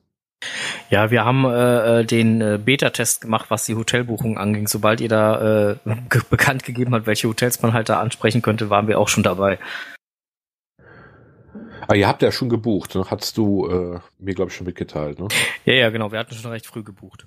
Ja, 0.88 1.10
wir 1.10 1.24
haben 1.24 1.44
äh, 1.44 2.00
äh 2.00 2.04
den 2.04 2.40
äh, 2.40 2.58
Beta-Test 2.62 3.20
gemacht, 3.20 3.46
was 3.50 3.66
die 3.66 3.74
Hotelbuchung 3.74 4.38
anging. 4.38 4.68
Sobald 4.68 5.00
ihr 5.02 5.08
da 5.10 5.72
äh, 5.72 5.76
bekannt 6.30 6.64
gegeben 6.64 6.94
habt, 6.94 7.06
welche 7.06 7.28
Hotels 7.28 7.60
man 7.60 7.74
halt 7.74 7.90
da 7.90 8.00
ansprechen 8.00 8.40
könnte, 8.40 8.70
waren 8.70 8.88
wir 8.88 8.98
auch 8.98 9.08
schon 9.08 9.22
dabei. 9.22 9.58
Ah, 11.86 11.94
ihr 11.94 12.08
habt 12.08 12.22
ja 12.22 12.32
schon 12.32 12.48
gebucht, 12.48 12.94
ne? 12.94 13.04
Hattest 13.10 13.36
du 13.36 13.66
äh, 13.66 14.00
mir, 14.18 14.34
glaube 14.34 14.50
ich, 14.50 14.56
schon 14.56 14.66
mitgeteilt, 14.66 15.18
ne? 15.18 15.28
Ja, 15.64 15.74
ja, 15.74 15.90
genau. 15.90 16.12
Wir 16.12 16.18
hatten 16.18 16.34
schon 16.34 16.50
recht 16.50 16.66
früh 16.66 16.82
gebucht. 16.82 17.26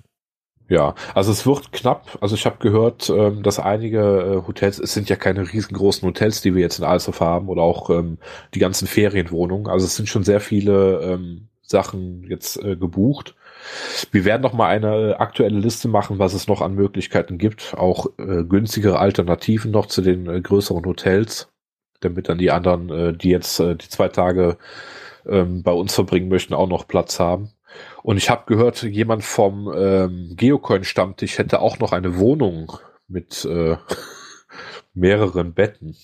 Ja, 0.68 0.94
also 1.14 1.30
es 1.30 1.44
wird 1.46 1.72
knapp. 1.72 2.18
Also 2.22 2.34
ich 2.34 2.46
habe 2.46 2.56
gehört, 2.58 3.10
ähm, 3.10 3.42
dass 3.42 3.58
einige 3.58 3.98
äh, 3.98 4.46
Hotels, 4.46 4.78
es 4.78 4.94
sind 4.94 5.10
ja 5.10 5.16
keine 5.16 5.52
riesengroßen 5.52 6.06
Hotels, 6.08 6.40
die 6.40 6.54
wir 6.54 6.62
jetzt 6.62 6.78
in 6.78 6.84
Alshof 6.84 7.20
haben 7.20 7.48
oder 7.48 7.62
auch 7.62 7.90
ähm, 7.90 8.18
die 8.54 8.60
ganzen 8.60 8.88
Ferienwohnungen. 8.88 9.68
Also 9.68 9.84
es 9.84 9.96
sind 9.96 10.08
schon 10.08 10.24
sehr 10.24 10.40
viele 10.40 11.00
ähm, 11.02 11.48
Sachen 11.60 12.24
jetzt 12.24 12.62
äh, 12.62 12.76
gebucht. 12.76 13.34
Wir 14.10 14.24
werden 14.24 14.42
noch 14.42 14.52
mal 14.52 14.68
eine 14.68 15.20
aktuelle 15.20 15.58
Liste 15.58 15.88
machen, 15.88 16.18
was 16.18 16.34
es 16.34 16.48
noch 16.48 16.60
an 16.60 16.74
Möglichkeiten 16.74 17.38
gibt, 17.38 17.74
auch 17.76 18.06
äh, 18.18 18.44
günstigere 18.44 18.98
Alternativen 18.98 19.70
noch 19.70 19.86
zu 19.86 20.02
den 20.02 20.28
äh, 20.28 20.40
größeren 20.40 20.84
Hotels, 20.84 21.48
damit 22.00 22.28
dann 22.28 22.38
die 22.38 22.50
anderen, 22.50 22.90
äh, 22.90 23.12
die 23.12 23.30
jetzt 23.30 23.60
äh, 23.60 23.76
die 23.76 23.88
zwei 23.88 24.08
Tage 24.08 24.58
ähm, 25.26 25.62
bei 25.62 25.72
uns 25.72 25.94
verbringen 25.94 26.28
möchten, 26.28 26.54
auch 26.54 26.68
noch 26.68 26.86
Platz 26.86 27.18
haben. 27.20 27.50
Und 28.02 28.18
ich 28.18 28.30
habe 28.30 28.44
gehört, 28.46 28.82
jemand 28.82 29.24
vom 29.24 29.72
ähm, 29.74 30.34
Geocoin-Stammtisch 30.36 31.38
hätte 31.38 31.60
auch 31.60 31.78
noch 31.78 31.92
eine 31.92 32.18
Wohnung 32.18 32.72
mit 33.08 33.44
äh, 33.44 33.76
mehreren 34.94 35.54
Betten. 35.54 35.96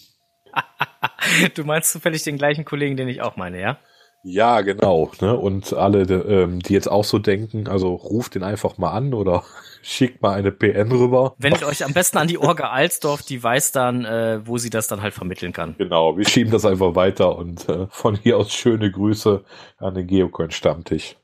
du 1.55 1.65
meinst 1.65 1.93
zufällig 1.93 2.25
den 2.25 2.39
gleichen 2.39 2.65
Kollegen, 2.65 2.97
den 2.97 3.09
ich 3.09 3.23
auch 3.23 3.37
meine, 3.37 3.61
ja? 3.61 3.79
Ja, 4.23 4.61
genau. 4.61 5.11
Ne? 5.21 5.37
Und 5.37 5.73
alle, 5.73 6.03
ähm, 6.03 6.61
die 6.61 6.75
jetzt 6.75 6.91
auch 6.91 7.05
so 7.05 7.19
denken, 7.19 7.69
also 7.69 7.95
ruft 7.95 8.35
den 8.35 8.43
einfach 8.43 8.77
mal 8.77 8.91
an 8.91 9.15
oder 9.15 9.45
schickt 9.83 10.23
mal 10.23 10.35
eine 10.35 10.53
PN 10.53 10.93
rüber. 10.93 11.35
Wendet 11.39 11.65
euch 11.65 11.85
am 11.85 11.93
besten 11.93 12.19
an 12.19 12.29
die 12.29 12.39
Orga 12.39 12.71
Alsdorf, 12.71 13.23
die 13.23 13.43
weiß 13.43 13.73
dann, 13.73 14.05
äh, 14.05 14.41
wo 14.47 14.59
sie 14.59 14.71
das 14.71 14.89
dann 14.89 15.03
halt 15.03 15.15
vermitteln 15.15 15.53
kann. 15.53 15.75
Genau, 15.79 16.17
wir 16.17 16.29
schieben 16.29 16.53
das 16.53 16.65
einfach 16.65 16.95
weiter 16.95 17.37
und 17.37 17.69
äh, 17.69 17.87
von 17.89 18.17
hier 18.17 18.37
aus 18.37 18.53
schöne 18.53 18.91
Grüße 18.91 19.45
an 19.79 19.95
den 19.95 20.07
Geocoin-Stammtisch. 20.07 21.17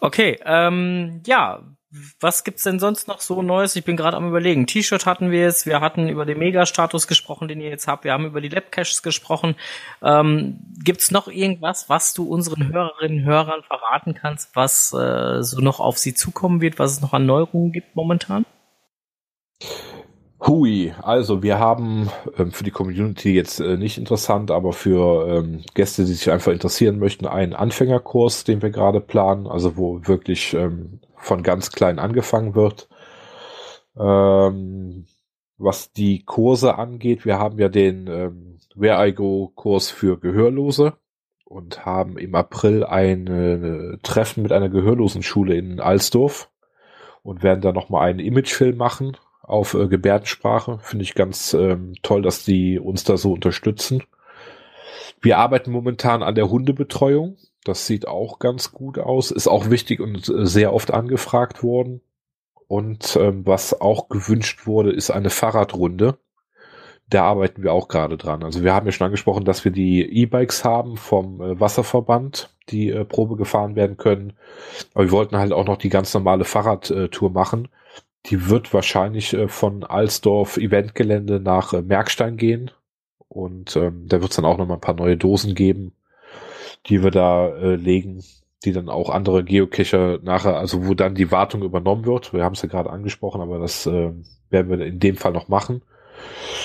Okay, 0.00 0.38
ähm, 0.44 1.22
ja, 1.26 1.62
was 2.20 2.44
gibt's 2.44 2.62
denn 2.62 2.78
sonst 2.78 3.08
noch 3.08 3.20
so 3.20 3.42
Neues? 3.42 3.76
Ich 3.76 3.84
bin 3.84 3.96
gerade 3.96 4.16
am 4.16 4.28
überlegen. 4.28 4.66
T-Shirt 4.66 5.06
hatten 5.06 5.30
wir 5.30 5.40
jetzt, 5.40 5.66
wir 5.66 5.80
hatten 5.80 6.08
über 6.08 6.24
den 6.24 6.38
Mega-Status 6.38 7.06
gesprochen, 7.06 7.48
den 7.48 7.60
ihr 7.60 7.70
jetzt 7.70 7.88
habt, 7.88 8.04
wir 8.04 8.12
haben 8.12 8.26
über 8.26 8.40
die 8.40 8.48
Labcaches 8.48 9.02
gesprochen. 9.02 9.56
Ähm, 10.02 10.58
gibt's 10.82 11.10
noch 11.10 11.28
irgendwas, 11.28 11.88
was 11.88 12.14
du 12.14 12.24
unseren 12.24 12.72
Hörerinnen 12.72 13.20
und 13.20 13.24
Hörern 13.24 13.62
verraten 13.62 14.14
kannst, 14.14 14.54
was 14.54 14.92
äh, 14.92 15.42
so 15.42 15.60
noch 15.60 15.80
auf 15.80 15.98
sie 15.98 16.14
zukommen 16.14 16.60
wird, 16.60 16.78
was 16.78 16.92
es 16.92 17.00
noch 17.00 17.12
an 17.12 17.26
Neuerungen 17.26 17.72
gibt 17.72 17.96
momentan? 17.96 18.44
Hui, 20.46 20.92
also 21.02 21.42
wir 21.42 21.58
haben 21.58 22.10
ähm, 22.38 22.52
für 22.52 22.62
die 22.62 22.70
Community 22.70 23.34
jetzt 23.34 23.58
äh, 23.58 23.76
nicht 23.76 23.96
interessant, 23.96 24.50
aber 24.50 24.72
für 24.72 25.26
ähm, 25.28 25.62
Gäste, 25.74 26.04
die 26.04 26.12
sich 26.12 26.30
einfach 26.30 26.52
interessieren 26.52 26.98
möchten, 26.98 27.26
einen 27.26 27.54
Anfängerkurs, 27.54 28.44
den 28.44 28.60
wir 28.60 28.70
gerade 28.70 29.00
planen, 29.00 29.46
also 29.46 29.76
wo 29.76 30.06
wirklich 30.06 30.52
ähm, 30.52 31.00
von 31.16 31.42
ganz 31.42 31.72
klein 31.72 31.98
angefangen 31.98 32.54
wird. 32.54 32.88
Ähm, 33.98 35.06
was 35.58 35.92
die 35.92 36.24
Kurse 36.24 36.76
angeht, 36.76 37.24
wir 37.24 37.38
haben 37.38 37.58
ja 37.58 37.68
den 37.68 38.06
ähm, 38.08 38.58
Where 38.74 39.08
I 39.08 39.12
Go 39.12 39.52
Kurs 39.54 39.90
für 39.90 40.18
Gehörlose 40.18 40.94
und 41.44 41.86
haben 41.86 42.18
im 42.18 42.34
April 42.34 42.84
ein 42.84 43.26
äh, 43.26 43.98
Treffen 44.02 44.42
mit 44.42 44.52
einer 44.52 44.68
Gehörlosenschule 44.68 45.54
in 45.54 45.80
Alsdorf 45.80 46.50
und 47.22 47.42
werden 47.42 47.62
da 47.62 47.72
nochmal 47.72 48.08
einen 48.08 48.18
Imagefilm 48.18 48.76
machen 48.76 49.16
auf 49.42 49.74
äh, 49.74 49.88
Gebärdensprache. 49.88 50.78
Finde 50.82 51.04
ich 51.04 51.14
ganz 51.14 51.54
ähm, 51.54 51.94
toll, 52.02 52.22
dass 52.22 52.44
die 52.44 52.78
uns 52.78 53.04
da 53.04 53.16
so 53.16 53.32
unterstützen. 53.32 54.02
Wir 55.20 55.38
arbeiten 55.38 55.70
momentan 55.70 56.22
an 56.22 56.34
der 56.34 56.50
Hundebetreuung. 56.50 57.36
Das 57.66 57.86
sieht 57.86 58.06
auch 58.06 58.38
ganz 58.38 58.70
gut 58.70 58.98
aus. 58.98 59.32
Ist 59.32 59.48
auch 59.48 59.70
wichtig 59.70 59.98
und 60.00 60.28
äh, 60.28 60.46
sehr 60.46 60.72
oft 60.72 60.92
angefragt 60.92 61.64
worden. 61.64 62.00
Und 62.68 63.16
ähm, 63.20 63.44
was 63.44 63.80
auch 63.80 64.08
gewünscht 64.08 64.66
wurde, 64.66 64.92
ist 64.92 65.10
eine 65.10 65.30
Fahrradrunde. 65.30 66.18
Da 67.08 67.24
arbeiten 67.24 67.64
wir 67.64 67.72
auch 67.72 67.88
gerade 67.88 68.16
dran. 68.16 68.44
Also 68.44 68.62
wir 68.62 68.72
haben 68.72 68.86
ja 68.86 68.92
schon 68.92 69.06
angesprochen, 69.06 69.44
dass 69.44 69.64
wir 69.64 69.72
die 69.72 70.02
E-Bikes 70.02 70.64
haben 70.64 70.96
vom 70.96 71.40
äh, 71.40 71.58
Wasserverband, 71.58 72.50
die 72.68 72.90
äh, 72.90 73.04
Probe 73.04 73.36
gefahren 73.36 73.74
werden 73.74 73.96
können. 73.96 74.34
Aber 74.94 75.04
wir 75.04 75.12
wollten 75.12 75.36
halt 75.36 75.52
auch 75.52 75.66
noch 75.66 75.76
die 75.76 75.88
ganz 75.88 76.14
normale 76.14 76.44
Fahrradtour 76.44 77.30
machen. 77.30 77.68
Die 78.26 78.48
wird 78.48 78.72
wahrscheinlich 78.74 79.34
äh, 79.34 79.48
von 79.48 79.82
Alsdorf 79.82 80.56
Eventgelände 80.56 81.40
nach 81.40 81.72
äh, 81.72 81.82
Merkstein 81.82 82.36
gehen. 82.36 82.70
Und 83.28 83.74
ähm, 83.74 84.04
da 84.06 84.20
wird 84.20 84.30
es 84.30 84.36
dann 84.36 84.44
auch 84.44 84.58
noch 84.58 84.66
mal 84.66 84.74
ein 84.74 84.80
paar 84.80 84.94
neue 84.94 85.16
Dosen 85.16 85.54
geben, 85.56 85.92
die 86.88 87.02
wir 87.02 87.10
da 87.10 87.48
äh, 87.48 87.76
legen, 87.76 88.22
die 88.64 88.72
dann 88.72 88.88
auch 88.88 89.10
andere 89.10 89.44
Geocacher 89.44 90.18
nachher, 90.22 90.56
also 90.56 90.86
wo 90.86 90.94
dann 90.94 91.14
die 91.14 91.30
Wartung 91.30 91.62
übernommen 91.62 92.06
wird. 92.06 92.32
Wir 92.32 92.44
haben 92.44 92.54
es 92.54 92.62
ja 92.62 92.68
gerade 92.68 92.90
angesprochen, 92.90 93.40
aber 93.40 93.58
das 93.58 93.86
äh, 93.86 94.12
werden 94.50 94.70
wir 94.70 94.86
in 94.86 94.98
dem 94.98 95.16
Fall 95.16 95.32
noch 95.32 95.48
machen. 95.48 95.82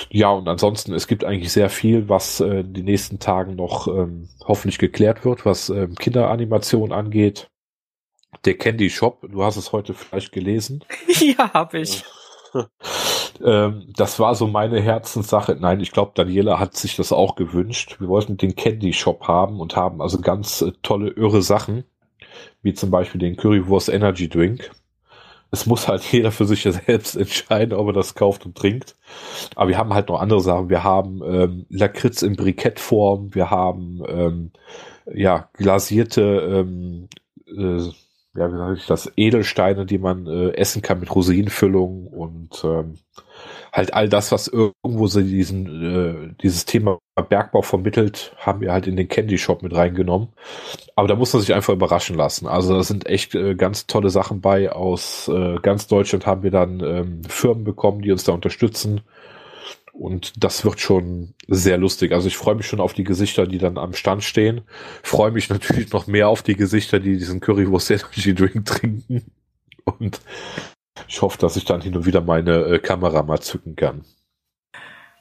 Ja, 0.10 0.30
und 0.30 0.48
ansonsten, 0.48 0.94
es 0.94 1.08
gibt 1.08 1.26
eigentlich 1.26 1.52
sehr 1.52 1.70
viel, 1.70 2.08
was 2.08 2.40
äh, 2.40 2.64
die 2.64 2.84
nächsten 2.84 3.20
Tagen 3.20 3.56
noch 3.56 3.88
ähm, 3.88 4.30
hoffentlich 4.46 4.80
geklärt 4.80 5.26
wird, 5.26 5.46
was 5.46 5.70
ähm, 5.70 5.96
Kinderanimation 5.96 6.92
angeht 6.92 7.52
der 8.46 8.58
Candy 8.58 8.90
Shop, 8.90 9.28
du 9.30 9.44
hast 9.44 9.58
es 9.58 9.72
heute 9.72 9.94
vielleicht 9.94 10.32
gelesen. 10.32 10.84
ja, 11.20 11.54
hab 11.54 11.74
ich. 11.74 12.04
ähm, 13.44 13.88
das 13.96 14.20
war 14.20 14.36
so 14.36 14.48
meine 14.48 14.82
Herzenssache. 14.82 15.56
Nein, 15.60 15.80
ich 15.80 15.92
glaube, 15.92 16.12
Daniela 16.16 16.60
hat 16.60 16.76
sich 16.76 16.96
das 16.96 17.12
auch 17.12 17.36
gewünscht. 17.36 17.98
Wir 18.00 18.08
wollten 18.08 18.38
den 18.38 18.56
Candy 18.56 18.94
Shop 18.94 19.28
haben 19.28 19.60
und 19.60 19.76
haben 19.76 20.02
also 20.02 20.20
ganz 20.20 20.62
äh, 20.62 20.72
tolle, 20.84 21.12
irre 21.12 21.42
Sachen, 21.42 21.84
wie 22.62 22.74
zum 22.74 22.92
Beispiel 22.92 23.20
den 23.20 23.38
Currywurst 23.38 23.90
Energy 23.90 24.30
Drink. 24.30 24.72
Es 25.52 25.66
muss 25.66 25.88
halt 25.88 26.04
jeder 26.12 26.32
für 26.32 26.46
sich 26.46 26.64
selbst 26.64 27.16
entscheiden, 27.16 27.78
ob 27.78 27.88
er 27.88 27.94
das 27.94 28.16
kauft 28.16 28.46
und 28.46 28.58
trinkt. 28.58 28.96
Aber 29.56 29.70
wir 29.70 29.78
haben 29.78 29.94
halt 29.94 30.10
noch 30.10 30.22
andere 30.22 30.42
Sachen. 30.42 30.70
Wir 30.70 30.84
haben 30.84 31.22
ähm, 31.24 31.66
Lakritz 31.70 32.22
in 32.22 32.36
Brikettform. 32.36 33.34
Wir 33.36 33.50
haben 33.52 34.02
ähm, 34.08 34.52
ja 35.14 35.50
glasierte 35.54 36.22
ähm, 36.22 37.08
äh, 37.48 37.92
ja, 38.36 38.52
wie 38.52 38.58
sage 38.58 38.74
ich 38.76 38.86
das, 38.86 39.12
Edelsteine, 39.18 39.86
die 39.86 39.98
man 39.98 40.26
äh, 40.28 40.52
essen 40.52 40.82
kann 40.82 41.00
mit 41.00 41.14
Rosinenfüllung 41.14 42.08
und 42.08 42.64
ähm, 42.64 42.96
halt 43.74 43.94
all 43.94 44.10
das, 44.10 44.32
was 44.32 44.48
irgendwo 44.48 45.08
so 45.08 45.22
diesen, 45.22 46.32
äh, 46.32 46.34
dieses 46.42 46.66
Thema 46.66 47.00
Bergbau 47.30 47.62
vermittelt, 47.62 48.34
haben 48.38 48.62
wir 48.62 48.72
halt 48.72 48.88
in 48.88 48.96
den 48.96 49.08
Candy 49.08 49.38
Shop 49.38 49.64
mit 49.64 49.76
reingenommen. 49.76 50.30
Aber 50.96 51.08
da 51.08 51.16
muss 51.16 51.34
man 51.34 51.42
sich 51.42 51.54
einfach 51.54 51.74
überraschen 51.74 52.16
lassen. 52.16 52.48
Also 52.48 52.74
da 52.76 52.84
sind 52.84 53.06
echt 53.06 53.36
äh, 53.36 53.56
ganz 53.56 53.88
tolle 53.88 54.10
Sachen 54.10 54.42
bei. 54.42 54.72
Aus 54.72 55.28
äh, 55.28 55.58
ganz 55.62 55.88
Deutschland 55.88 56.26
haben 56.26 56.44
wir 56.44 56.52
dann 56.52 56.80
ähm, 56.82 57.24
Firmen 57.28 57.64
bekommen, 57.64 58.02
die 58.02 58.12
uns 58.12 58.24
da 58.24 58.34
unterstützen. 58.34 59.02
Und 60.02 60.44
das 60.44 60.66
wird 60.66 60.80
schon 60.80 61.36
sehr 61.48 61.78
lustig. 61.78 62.12
Also 62.12 62.28
ich 62.28 62.36
freue 62.36 62.56
mich 62.56 62.66
schon 62.66 62.80
auf 62.80 62.94
die 62.94 63.04
Gesichter, 63.04 63.46
die 63.46 63.60
dann 63.60 63.78
am 63.78 63.94
Stand 63.94 64.24
stehen. 64.24 64.62
Freue 65.04 65.30
mich 65.30 65.48
natürlich 65.50 65.92
noch 65.92 66.08
mehr 66.08 66.28
auf 66.28 66.42
die 66.42 66.56
Gesichter, 66.56 67.00
die 67.00 67.20
diesen 67.20 67.40
Currywurst 67.40 67.92
Energy 67.92 68.34
Drink 68.34 68.66
trinken. 68.66 69.32
Und 69.86 70.20
ich 71.08 71.22
hoffe, 71.22 71.38
dass 71.38 71.56
ich 71.56 71.66
dann 71.66 71.82
hin 71.82 71.96
und 71.96 72.08
wieder 72.08 72.22
meine 72.22 72.64
äh, 72.64 72.80
Kamera 72.80 73.22
mal 73.22 73.42
zücken 73.42 73.76
kann. 73.76 74.04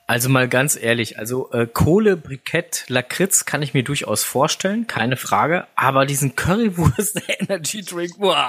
Also 0.07 0.31
mal 0.31 0.49
ganz 0.49 0.77
ehrlich, 0.81 1.19
also 1.19 1.53
äh, 1.53 1.67
Kohle, 1.67 2.17
Brikett, 2.17 2.87
Lakritz 2.89 3.45
kann 3.45 3.61
ich 3.61 3.75
mir 3.75 3.85
durchaus 3.85 4.25
vorstellen, 4.25 4.87
keine 4.87 5.19
Frage. 5.19 5.67
Aber 5.77 6.07
diesen 6.07 6.37
Currywurst 6.37 7.21
Energy 7.39 7.83
Drink, 7.83 8.19
boah. 8.19 8.49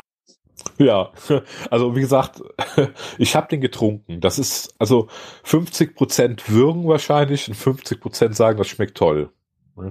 Ja, 0.77 1.11
also 1.69 1.95
wie 1.95 2.01
gesagt, 2.01 2.41
ich 3.17 3.35
habe 3.35 3.47
den 3.47 3.61
getrunken. 3.61 4.21
Das 4.21 4.39
ist 4.39 4.73
also 4.79 5.07
50 5.43 5.95
Prozent 5.95 6.49
würgen 6.49 6.87
wahrscheinlich 6.87 7.47
und 7.47 7.55
50 7.55 7.99
Prozent 7.99 8.35
sagen, 8.35 8.57
das 8.57 8.67
schmeckt 8.67 8.97
toll. 8.97 9.31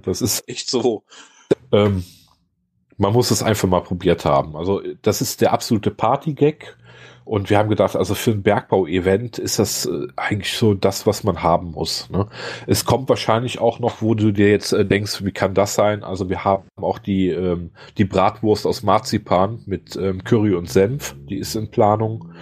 Das 0.03 0.21
ist 0.21 0.49
echt 0.49 0.69
so. 0.69 1.05
Ähm, 1.73 2.05
man 2.97 3.13
muss 3.13 3.31
es 3.31 3.43
einfach 3.43 3.69
mal 3.69 3.81
probiert 3.81 4.25
haben. 4.25 4.57
Also 4.57 4.83
das 5.03 5.23
ist 5.23 5.41
der 5.41 5.53
absolute 5.53 5.91
Party-Gag. 5.91 6.77
Und 7.31 7.49
wir 7.49 7.59
haben 7.59 7.69
gedacht, 7.69 7.95
also 7.95 8.17
für 8.17 8.33
ein 8.33 8.43
Bergbau-Event 8.43 9.39
ist 9.39 9.61
das 9.61 9.87
äh, 9.87 10.09
eigentlich 10.17 10.59
so 10.59 10.75
das, 10.75 11.07
was 11.07 11.23
man 11.23 11.45
haben 11.45 11.71
muss. 11.71 12.11
Ne? 12.11 12.27
Es 12.67 12.85
kommt 12.85 13.09
wahrscheinlich 13.09 13.61
auch 13.61 13.79
noch, 13.79 14.03
wo 14.03 14.17
du 14.17 14.33
dir 14.33 14.51
jetzt 14.51 14.73
äh, 14.73 14.85
denkst, 14.85 15.23
wie 15.25 15.31
kann 15.31 15.55
das 15.55 15.77
sein? 15.77 16.03
Also 16.03 16.29
wir 16.29 16.43
haben 16.45 16.65
auch 16.75 16.99
die, 16.99 17.29
ähm, 17.29 17.71
die 17.99 18.05
Bratwurst 18.05 18.67
aus 18.67 18.83
Marzipan 18.83 19.63
mit 19.65 19.95
ähm, 19.95 20.25
Curry 20.25 20.55
und 20.55 20.69
Senf, 20.69 21.15
die 21.29 21.39
ist 21.39 21.55
in 21.55 21.71
Planung. 21.71 22.33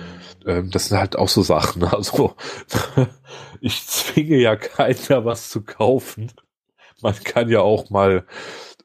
Ähm, 0.47 0.71
das 0.71 0.89
sind 0.89 0.97
halt 0.97 1.19
auch 1.19 1.29
so 1.29 1.43
Sachen. 1.43 1.83
Also 1.93 2.35
ich 3.61 3.87
zwinge 3.87 4.39
ja 4.39 4.57
keiner 4.57 5.27
was 5.27 5.51
zu 5.51 5.61
kaufen. 5.67 6.33
Man 7.03 7.15
kann 7.25 7.51
ja 7.51 7.61
auch 7.61 7.91
mal 7.91 8.25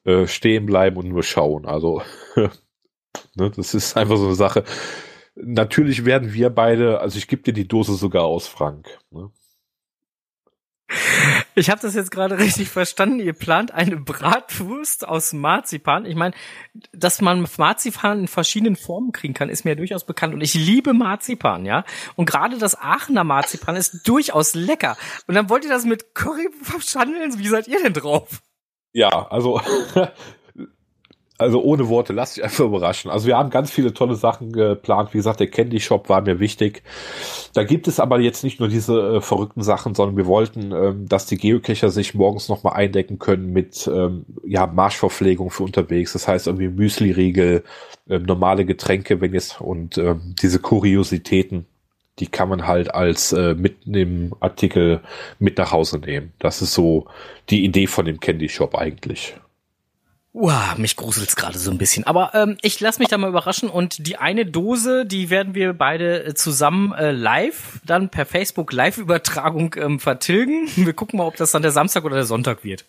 äh, 0.04 0.28
stehen 0.28 0.66
bleiben 0.66 0.98
und 0.98 1.08
nur 1.08 1.24
schauen. 1.24 1.66
Also 1.66 2.02
ne, 3.36 3.52
das 3.56 3.74
ist 3.74 3.96
einfach 3.96 4.18
so 4.18 4.26
eine 4.26 4.36
Sache 4.36 4.66
natürlich 5.36 6.06
werden 6.06 6.34
wir 6.34 6.50
beide, 6.50 7.00
also 7.00 7.18
ich 7.18 7.28
gebe 7.28 7.44
dir 7.44 7.54
die 7.54 7.68
Dose 7.68 7.96
sogar 7.96 8.24
aus, 8.24 8.48
Frank. 8.48 9.00
Ne? 9.12 9.32
Ich 11.56 11.70
habe 11.70 11.82
das 11.82 11.96
jetzt 11.96 12.12
gerade 12.12 12.38
richtig 12.40 12.70
verstanden. 12.70 13.20
Ihr 13.20 13.34
plant 13.34 13.72
eine 13.72 13.98
Bratwurst 13.98 15.08
aus 15.08 15.34
Marzipan. 15.34 16.06
Ich 16.06 16.16
meine, 16.16 16.34
dass 16.92 17.22
man 17.22 17.48
Marzipan 17.58 18.22
in 18.22 18.28
verschiedenen 18.28 18.76
Formen 18.76 19.12
kriegen 19.12 19.34
kann, 19.34 19.50
ist 19.50 19.64
mir 19.64 19.72
ja 19.72 19.76
durchaus 19.76 20.06
bekannt. 20.06 20.34
Und 20.34 20.42
ich 20.42 20.54
liebe 20.54 20.94
Marzipan, 20.94 21.66
ja. 21.66 21.84
Und 22.16 22.26
gerade 22.26 22.58
das 22.58 22.80
Aachener 22.80 23.24
Marzipan 23.24 23.76
ist 23.76 24.08
durchaus 24.08 24.54
lecker. 24.56 24.98
Und 25.28 25.36
dann 25.36 25.50
wollt 25.50 25.64
ihr 25.64 25.72
das 25.72 25.86
mit 25.86 26.16
Curry 26.16 26.50
verschandeln? 26.62 27.38
Wie 27.40 27.48
seid 27.48 27.68
ihr 27.68 27.82
denn 27.82 27.94
drauf? 27.94 28.42
Ja, 28.92 29.28
also 29.30 29.62
also 31.44 31.62
ohne 31.62 31.90
Worte, 31.90 32.14
lass 32.14 32.34
dich 32.34 32.44
einfach 32.44 32.66
überraschen. 32.66 33.12
Also 33.12 33.28
wir 33.28 33.38
haben 33.38 33.50
ganz 33.50 33.70
viele 33.70 33.94
tolle 33.94 34.16
Sachen 34.16 34.52
geplant. 34.52 35.14
Wie 35.14 35.18
gesagt, 35.18 35.40
der 35.40 35.48
Candy 35.48 35.80
Shop 35.80 36.10
war 36.10 36.22
mir 36.22 36.40
wichtig. 36.40 36.84
Da 37.54 37.64
gibt 37.64 37.88
es 37.88 38.00
aber 38.00 38.20
jetzt 38.20 38.44
nicht 38.44 38.60
nur 38.60 38.70
diese 38.70 39.18
äh, 39.18 39.22
verrückten 39.22 39.62
Sachen, 39.62 39.94
sondern 39.94 40.18
wir 40.18 40.26
wollten, 40.26 40.72
ähm, 40.72 41.08
dass 41.08 41.26
die 41.26 41.38
Geocacher 41.38 41.90
sich 41.90 42.16
morgens 42.16 42.50
nochmal 42.50 42.74
eindecken 42.74 43.20
können 43.20 43.52
mit 43.52 43.90
ähm, 43.94 44.26
ja, 44.46 44.66
Marschverpflegung 44.66 45.52
für 45.52 45.64
unterwegs. 45.64 46.14
Das 46.14 46.28
heißt 46.28 46.48
irgendwie 46.48 46.70
Müsli-Riegel, 46.70 47.64
äh, 48.08 48.20
normale 48.20 48.66
Getränke, 48.66 49.22
wenn 49.22 49.34
jetzt 49.34 49.62
und 49.62 49.98
ähm, 49.98 50.36
diese 50.42 50.60
Kuriositäten 50.60 51.66
die 52.20 52.28
kann 52.28 52.48
man 52.48 52.68
halt 52.68 52.94
als 52.94 53.34
äh, 53.34 53.56
mit 53.56 53.86
dem 53.86 54.36
Artikel 54.40 55.02
mit 55.40 55.58
nach 55.58 55.72
Hause 55.72 55.98
nehmen. 55.98 56.32
Das 56.38 56.62
ist 56.62 56.74
so 56.74 57.08
die 57.50 57.66
Idee 57.66 57.88
von 57.88 58.06
dem 58.06 58.20
Candy 58.20 58.50
Shop 58.50 58.76
eigentlich. 58.76 59.36
Uah, 60.36 60.74
mich 60.78 60.96
gruselt's 60.96 61.36
gerade 61.36 61.60
so 61.60 61.70
ein 61.70 61.78
bisschen. 61.78 62.06
Aber 62.06 62.32
ähm, 62.34 62.58
ich 62.64 62.80
lass 62.80 62.98
mich 62.98 63.08
da 63.08 63.20
mal 63.20 63.30
überraschen 63.30 63.70
und 63.70 64.08
die 64.08 64.18
eine 64.18 64.48
Dose, 64.48 65.06
die 65.06 65.30
werden 65.30 65.54
wir 65.54 65.74
beide 65.74 66.24
äh, 66.26 66.34
zusammen 66.34 66.92
äh, 66.94 67.12
live, 67.12 67.80
dann 67.86 68.10
per 68.10 68.26
Facebook 68.26 68.74
Live-Übertragung 68.74 69.76
ähm, 69.78 70.00
vertilgen. 70.00 70.68
Wir 70.76 70.94
gucken 70.94 71.18
mal, 71.18 71.28
ob 71.28 71.36
das 71.36 71.52
dann 71.52 71.62
der 71.62 71.70
Samstag 71.70 72.04
oder 72.04 72.16
der 72.16 72.26
Sonntag 72.26 72.64
wird. 72.64 72.86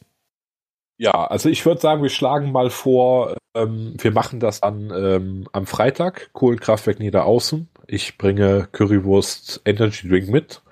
Ja, 0.97 1.27
also 1.27 1.51
ich 1.51 1.67
würde 1.67 1.83
sagen, 1.83 2.03
wir 2.03 2.09
schlagen 2.09 2.51
mal 2.51 2.71
vor, 2.71 3.37
ähm, 3.55 3.95
wir 3.99 4.13
machen 4.13 4.41
das 4.41 4.63
an, 4.63 4.91
ähm, 4.95 5.47
am 5.53 5.67
Freitag, 5.67 6.31
Kohlenkraftwerk 6.33 6.99
Niederaußen. 6.99 7.69
Ich 7.87 8.17
bringe 8.17 8.69
Currywurst 8.73 9.61
Energy 9.67 10.09
Drink 10.09 10.29
mit 10.29 10.63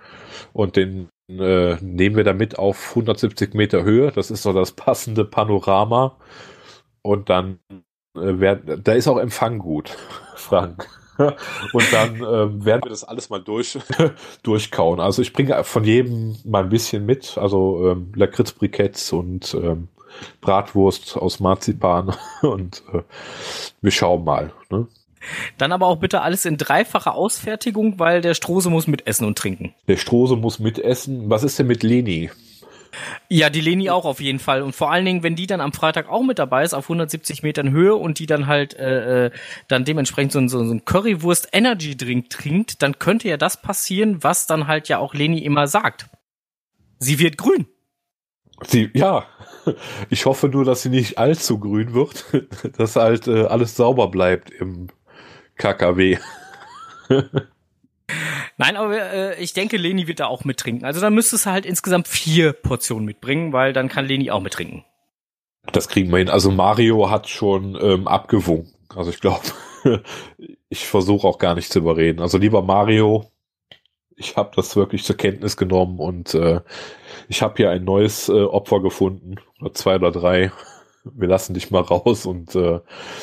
und 0.55 0.77
den 0.77 1.11
äh, 1.29 1.77
nehmen 1.83 2.17
wir 2.17 2.25
damit 2.25 2.59
auf 2.59 2.91
170 2.91 3.53
Meter 3.53 3.83
Höhe. 3.83 4.11
Das 4.11 4.31
ist 4.31 4.43
so 4.43 4.55
das 4.55 4.73
passende 4.73 5.27
Panorama 5.27 6.17
und 7.03 7.31
dann 7.31 7.59
äh, 8.17 8.41
werden, 8.41 8.83
da 8.83 8.93
ist 8.93 9.09
auch 9.09 9.19
Empfang 9.19 9.59
gut, 9.59 9.97
Frank. 10.37 10.89
Und 11.19 11.93
dann 11.93 12.17
ähm, 12.17 12.65
werden 12.65 12.83
wir 12.83 12.89
das 12.89 13.05
alles 13.05 13.29
mal 13.29 13.39
durch, 13.39 13.79
durchkauen. 14.43 14.99
Also 14.99 15.23
ich 15.23 15.33
bringe 15.33 15.63
von 15.63 15.85
jedem 15.85 16.37
mal 16.45 16.65
ein 16.65 16.71
bisschen 16.71 17.05
mit. 17.05 17.37
Also 17.37 17.91
ähm, 17.91 18.13
Lakritzbriketts 18.17 19.13
und 19.13 19.55
ähm, 19.55 19.89
Bratwurst 20.41 21.17
aus 21.17 21.39
Marzipan. 21.39 22.17
Und 22.43 22.83
äh, 22.93 23.03
wir 23.81 23.91
schauen 23.91 24.25
mal. 24.25 24.53
Ne? 24.71 24.87
Dann 25.59 25.73
aber 25.73 25.87
auch 25.87 25.97
bitte 25.97 26.23
alles 26.23 26.45
in 26.45 26.57
dreifacher 26.57 27.15
Ausfertigung, 27.15 27.99
weil 27.99 28.21
der 28.21 28.35
Strose 28.35 28.71
muss 28.71 28.87
mitessen 28.87 29.27
und 29.27 29.39
trinken. 29.39 29.75
Der 29.87 29.97
Strose 29.97 30.37
muss 30.37 30.59
mitessen. 30.59 31.31
Was 31.31 31.45
ist 31.45 31.59
denn 31.59 31.69
mit 31.69 31.83
Leni? 31.83 32.31
Ja, 33.29 33.51
die 33.51 33.61
Leni 33.61 33.91
auch 33.91 34.05
auf 34.05 34.21
jeden 34.21 34.39
Fall. 34.39 34.63
Und 34.63 34.75
vor 34.75 34.93
allen 34.93 35.05
Dingen, 35.05 35.23
wenn 35.23 35.37
die 35.37 35.47
dann 35.47 35.61
am 35.61 35.73
Freitag 35.73 36.09
auch 36.09 36.23
mit 36.23 36.39
dabei 36.39 36.65
ist, 36.65 36.75
auf 36.75 36.85
170 36.85 37.43
Metern 37.43 37.71
Höhe 37.71 37.95
und 37.95 38.19
die 38.19 38.27
dann 38.27 38.47
halt 38.47 38.75
äh, 38.75 39.27
äh, 39.27 39.31
dann 39.69 39.85
dementsprechend 39.85 40.33
so, 40.33 40.39
ein 40.39 40.49
so, 40.49 40.65
so 40.65 40.73
ein 40.73 40.85
Currywurst 40.85 41.49
Energy 41.53 41.97
Drink 41.97 42.31
trinkt, 42.31 42.83
dann 42.83 42.99
könnte 42.99 43.29
ja 43.29 43.37
das 43.37 43.61
passieren, 43.61 44.23
was 44.23 44.47
dann 44.47 44.67
halt 44.67 44.89
ja 44.89 44.99
auch 44.99 45.15
Leni 45.15 45.39
immer 45.39 45.67
sagt. 45.67 46.07
Sie 46.99 47.19
wird 47.19 47.39
grün. 47.39 47.67
Sie, 48.65 48.91
ja. 48.95 49.27
Ich 50.11 50.27
hoffe 50.27 50.49
nur, 50.49 50.65
dass 50.65 50.83
sie 50.83 50.89
nicht 50.89 51.19
allzu 51.19 51.61
grün 51.61 51.95
wird, 51.95 52.25
dass 52.79 52.97
halt 52.97 53.29
äh, 53.29 53.45
alles 53.45 53.77
sauber 53.77 54.09
bleibt 54.09 54.51
im 54.51 54.89
KKW. 55.57 56.19
Nein, 58.59 58.77
aber 58.77 58.97
äh, 58.97 59.43
ich 59.43 59.53
denke, 59.53 59.77
Leni 59.77 60.07
wird 60.07 60.21
da 60.21 60.27
auch 60.27 60.45
mittrinken. 60.45 60.85
Also 60.85 61.01
dann 61.01 61.15
müsstest 61.15 61.47
du 61.47 61.51
halt 61.51 61.67
insgesamt 61.67 62.09
vier 62.09 62.53
Portionen 62.53 63.05
mitbringen, 63.05 63.53
weil 63.53 63.73
dann 63.73 63.89
kann 63.89 64.07
Leni 64.07 64.31
auch 64.31 64.41
mittrinken. 64.41 64.85
Das 65.73 65.89
kriegen 65.89 66.11
wir 66.11 66.19
hin. 66.19 66.29
Also 66.29 66.51
Mario 66.51 67.11
hat 67.11 67.29
schon 67.29 67.79
ähm, 67.81 68.09
abgewunken. 68.09 68.73
Also 68.95 69.11
ich 69.11 69.21
glaube, 69.21 69.43
ich 70.69 70.87
versuche 70.87 71.27
auch 71.27 71.39
gar 71.39 71.55
nicht 71.55 71.73
zu 71.73 71.79
überreden. 71.79 72.21
Also 72.21 72.39
lieber 72.39 72.63
Mario, 72.63 73.31
ich 74.17 74.37
habe 74.37 74.53
das 74.55 74.77
wirklich 74.77 75.05
zur 75.05 75.17
Kenntnis 75.17 75.57
genommen 75.57 75.99
und 75.99 76.35
äh, 76.35 76.61
ich 77.29 77.43
habe 77.43 77.55
hier 77.57 77.71
ein 77.71 77.85
neues 77.85 78.29
äh, 78.29 78.43
Opfer 78.43 78.81
gefunden. 78.81 79.37
Oder 79.61 79.75
zwei 79.75 79.95
oder 79.97 80.11
drei. 80.11 80.53
Wir 81.05 81.29
lassen 81.29 81.55
dich 81.55 81.71
mal 81.71 81.81
raus 81.81 82.27
und 82.27 82.55
äh, 82.55 82.81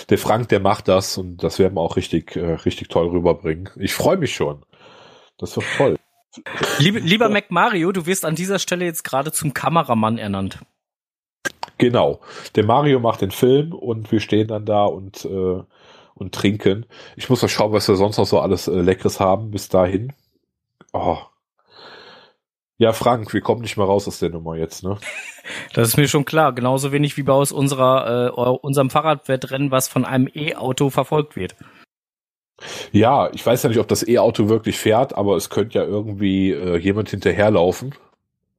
der 0.09 0.17
Frank, 0.17 0.49
der 0.49 0.59
macht 0.59 0.87
das 0.87 1.17
und 1.17 1.43
das 1.43 1.59
werden 1.59 1.75
wir 1.75 1.81
auch 1.81 1.95
richtig, 1.97 2.35
äh, 2.35 2.53
richtig 2.53 2.89
toll 2.89 3.07
rüberbringen. 3.07 3.69
Ich 3.77 3.93
freue 3.93 4.17
mich 4.17 4.33
schon. 4.33 4.63
Das 5.39 5.55
wird 5.55 5.65
toll. 5.77 5.97
Liebe, 6.77 6.99
lieber 6.99 7.29
Mac 7.29 7.49
Mario, 7.49 7.91
du 7.91 8.05
wirst 8.05 8.23
an 8.23 8.35
dieser 8.35 8.59
Stelle 8.59 8.85
jetzt 8.85 9.03
gerade 9.03 9.31
zum 9.31 9.53
Kameramann 9.53 10.17
ernannt. 10.17 10.59
Genau. 11.77 12.19
Der 12.55 12.65
Mario 12.65 12.99
macht 12.99 13.21
den 13.21 13.31
Film 13.31 13.73
und 13.73 14.11
wir 14.11 14.19
stehen 14.19 14.47
dann 14.47 14.65
da 14.65 14.83
und, 14.85 15.25
äh, 15.25 15.63
und 16.13 16.35
trinken. 16.35 16.85
Ich 17.15 17.29
muss 17.29 17.41
mal 17.41 17.47
schauen, 17.47 17.71
was 17.71 17.87
wir 17.87 17.95
sonst 17.95 18.17
noch 18.17 18.25
so 18.25 18.39
alles 18.39 18.67
äh, 18.67 18.81
Leckeres 18.81 19.19
haben 19.19 19.49
bis 19.49 19.69
dahin. 19.69 20.13
Oh. 20.93 21.17
Ja, 22.77 22.93
Frank, 22.93 23.33
wir 23.33 23.41
kommen 23.41 23.61
nicht 23.61 23.77
mehr 23.77 23.85
raus 23.85 24.07
aus 24.07 24.19
der 24.19 24.29
Nummer 24.29 24.55
jetzt, 24.55 24.83
ne? 24.83 24.97
Das 25.73 25.87
ist 25.87 25.97
mir 25.97 26.07
schon 26.07 26.25
klar. 26.25 26.53
Genauso 26.53 26.91
wenig 26.91 27.17
wie 27.17 27.23
bei 27.23 27.33
aus 27.33 27.51
unserer, 27.51 28.27
äh, 28.27 28.49
unserem 28.61 28.91
Fahrradwettrennen, 28.91 29.71
was 29.71 29.87
von 29.87 30.05
einem 30.05 30.29
E-Auto 30.33 30.91
verfolgt 30.91 31.35
wird. 31.35 31.55
Ja, 32.91 33.29
ich 33.33 33.45
weiß 33.45 33.63
ja 33.63 33.69
nicht, 33.69 33.79
ob 33.79 33.87
das 33.87 34.07
E-Auto 34.07 34.49
wirklich 34.49 34.77
fährt, 34.77 35.15
aber 35.15 35.35
es 35.35 35.49
könnte 35.49 35.79
ja 35.79 35.85
irgendwie 35.85 36.51
äh, 36.51 36.77
jemand 36.77 37.09
hinterherlaufen, 37.09 37.95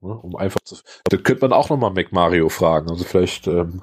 ne, 0.01 0.13
um 0.15 0.37
einfach 0.37 0.61
zu. 0.65 0.77
Da 1.05 1.17
könnte 1.17 1.43
man 1.43 1.53
auch 1.53 1.71
nochmal 1.71 1.91
Mac 1.91 2.13
Mario 2.13 2.49
fragen. 2.49 2.91
Also 2.91 3.05
vielleicht 3.05 3.47
ähm, 3.47 3.83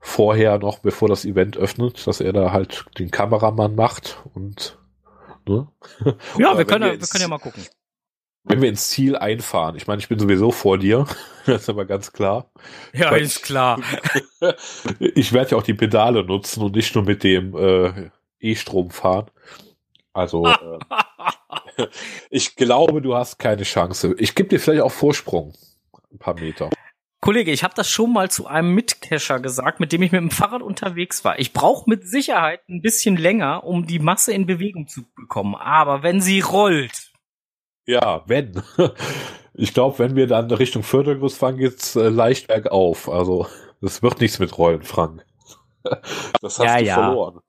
vorher 0.00 0.58
noch, 0.58 0.78
bevor 0.78 1.08
das 1.08 1.24
Event 1.24 1.56
öffnet, 1.56 2.06
dass 2.06 2.20
er 2.20 2.32
da 2.32 2.52
halt 2.52 2.86
den 2.98 3.10
Kameramann 3.10 3.74
macht 3.74 4.22
und 4.34 4.78
ne? 5.46 5.68
Ja, 6.38 6.56
wir 6.56 6.64
können, 6.64 6.86
ja, 6.86 7.00
wir 7.00 7.06
können 7.06 7.22
ja 7.22 7.28
mal 7.28 7.38
gucken. 7.38 7.64
wenn 8.44 8.62
wir 8.62 8.68
ins 8.68 8.88
Ziel 8.88 9.16
einfahren, 9.16 9.76
ich 9.76 9.86
meine, 9.86 10.00
ich 10.00 10.08
bin 10.08 10.18
sowieso 10.18 10.50
vor 10.50 10.78
dir, 10.78 11.06
das 11.46 11.62
ist 11.62 11.68
aber 11.68 11.84
ganz 11.84 12.12
klar. 12.12 12.50
Ja, 12.94 13.10
Weil 13.10 13.22
ist 13.22 13.42
klar. 13.42 13.80
ich 14.98 15.32
werde 15.32 15.50
ja 15.50 15.56
auch 15.58 15.62
die 15.62 15.74
Pedale 15.74 16.24
nutzen 16.24 16.62
und 16.62 16.74
nicht 16.74 16.94
nur 16.94 17.04
mit 17.04 17.22
dem 17.22 17.54
äh, 17.56 18.10
E-Strom 18.40 18.90
fahren. 18.90 19.26
Also 20.12 20.46
äh, 21.76 21.86
ich 22.30 22.56
glaube, 22.56 23.00
du 23.02 23.14
hast 23.14 23.38
keine 23.38 23.62
Chance. 23.62 24.14
Ich 24.18 24.34
gebe 24.34 24.48
dir 24.48 24.60
vielleicht 24.60 24.82
auch 24.82 24.92
Vorsprung, 24.92 25.52
ein 26.12 26.18
paar 26.18 26.34
Meter. 26.34 26.70
Kollege, 27.22 27.52
ich 27.52 27.62
habe 27.64 27.74
das 27.74 27.90
schon 27.90 28.14
mal 28.14 28.30
zu 28.30 28.46
einem 28.46 28.74
Mitcacher 28.74 29.40
gesagt, 29.40 29.78
mit 29.78 29.92
dem 29.92 30.00
ich 30.02 30.10
mit 30.10 30.22
dem 30.22 30.30
Fahrrad 30.30 30.62
unterwegs 30.62 31.22
war. 31.22 31.38
Ich 31.38 31.52
brauche 31.52 31.88
mit 31.88 32.08
Sicherheit 32.08 32.60
ein 32.68 32.80
bisschen 32.80 33.18
länger, 33.18 33.64
um 33.64 33.86
die 33.86 33.98
Masse 33.98 34.32
in 34.32 34.46
Bewegung 34.46 34.88
zu 34.88 35.02
bekommen. 35.14 35.54
Aber 35.54 36.02
wenn 36.02 36.22
sie 36.22 36.40
rollt, 36.40 37.12
Ja, 37.86 38.22
wenn. 38.26 38.62
Ich 39.52 39.74
glaube, 39.74 39.98
wenn 39.98 40.14
wir 40.16 40.26
dann 40.28 40.50
Richtung 40.50 40.82
Förderguss 40.84 41.36
fahren, 41.36 41.58
geht's 41.58 41.94
äh, 41.96 42.08
leicht 42.08 42.46
bergauf. 42.46 43.10
Also 43.10 43.46
das 43.82 44.00
wird 44.00 44.20
nichts 44.20 44.38
mit 44.38 44.56
Rollen, 44.56 44.82
Frank. 44.84 45.26
Das 46.40 46.58
hast 46.58 46.60
Ja, 46.60 46.78
du 46.78 46.84
ja. 46.84 46.94
verloren. 46.94 47.40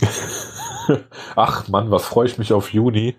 Ach 1.36 1.68
Mann, 1.68 1.90
was 1.90 2.06
freue 2.06 2.26
ich 2.26 2.38
mich 2.38 2.52
auf 2.52 2.72
Juni. 2.72 3.16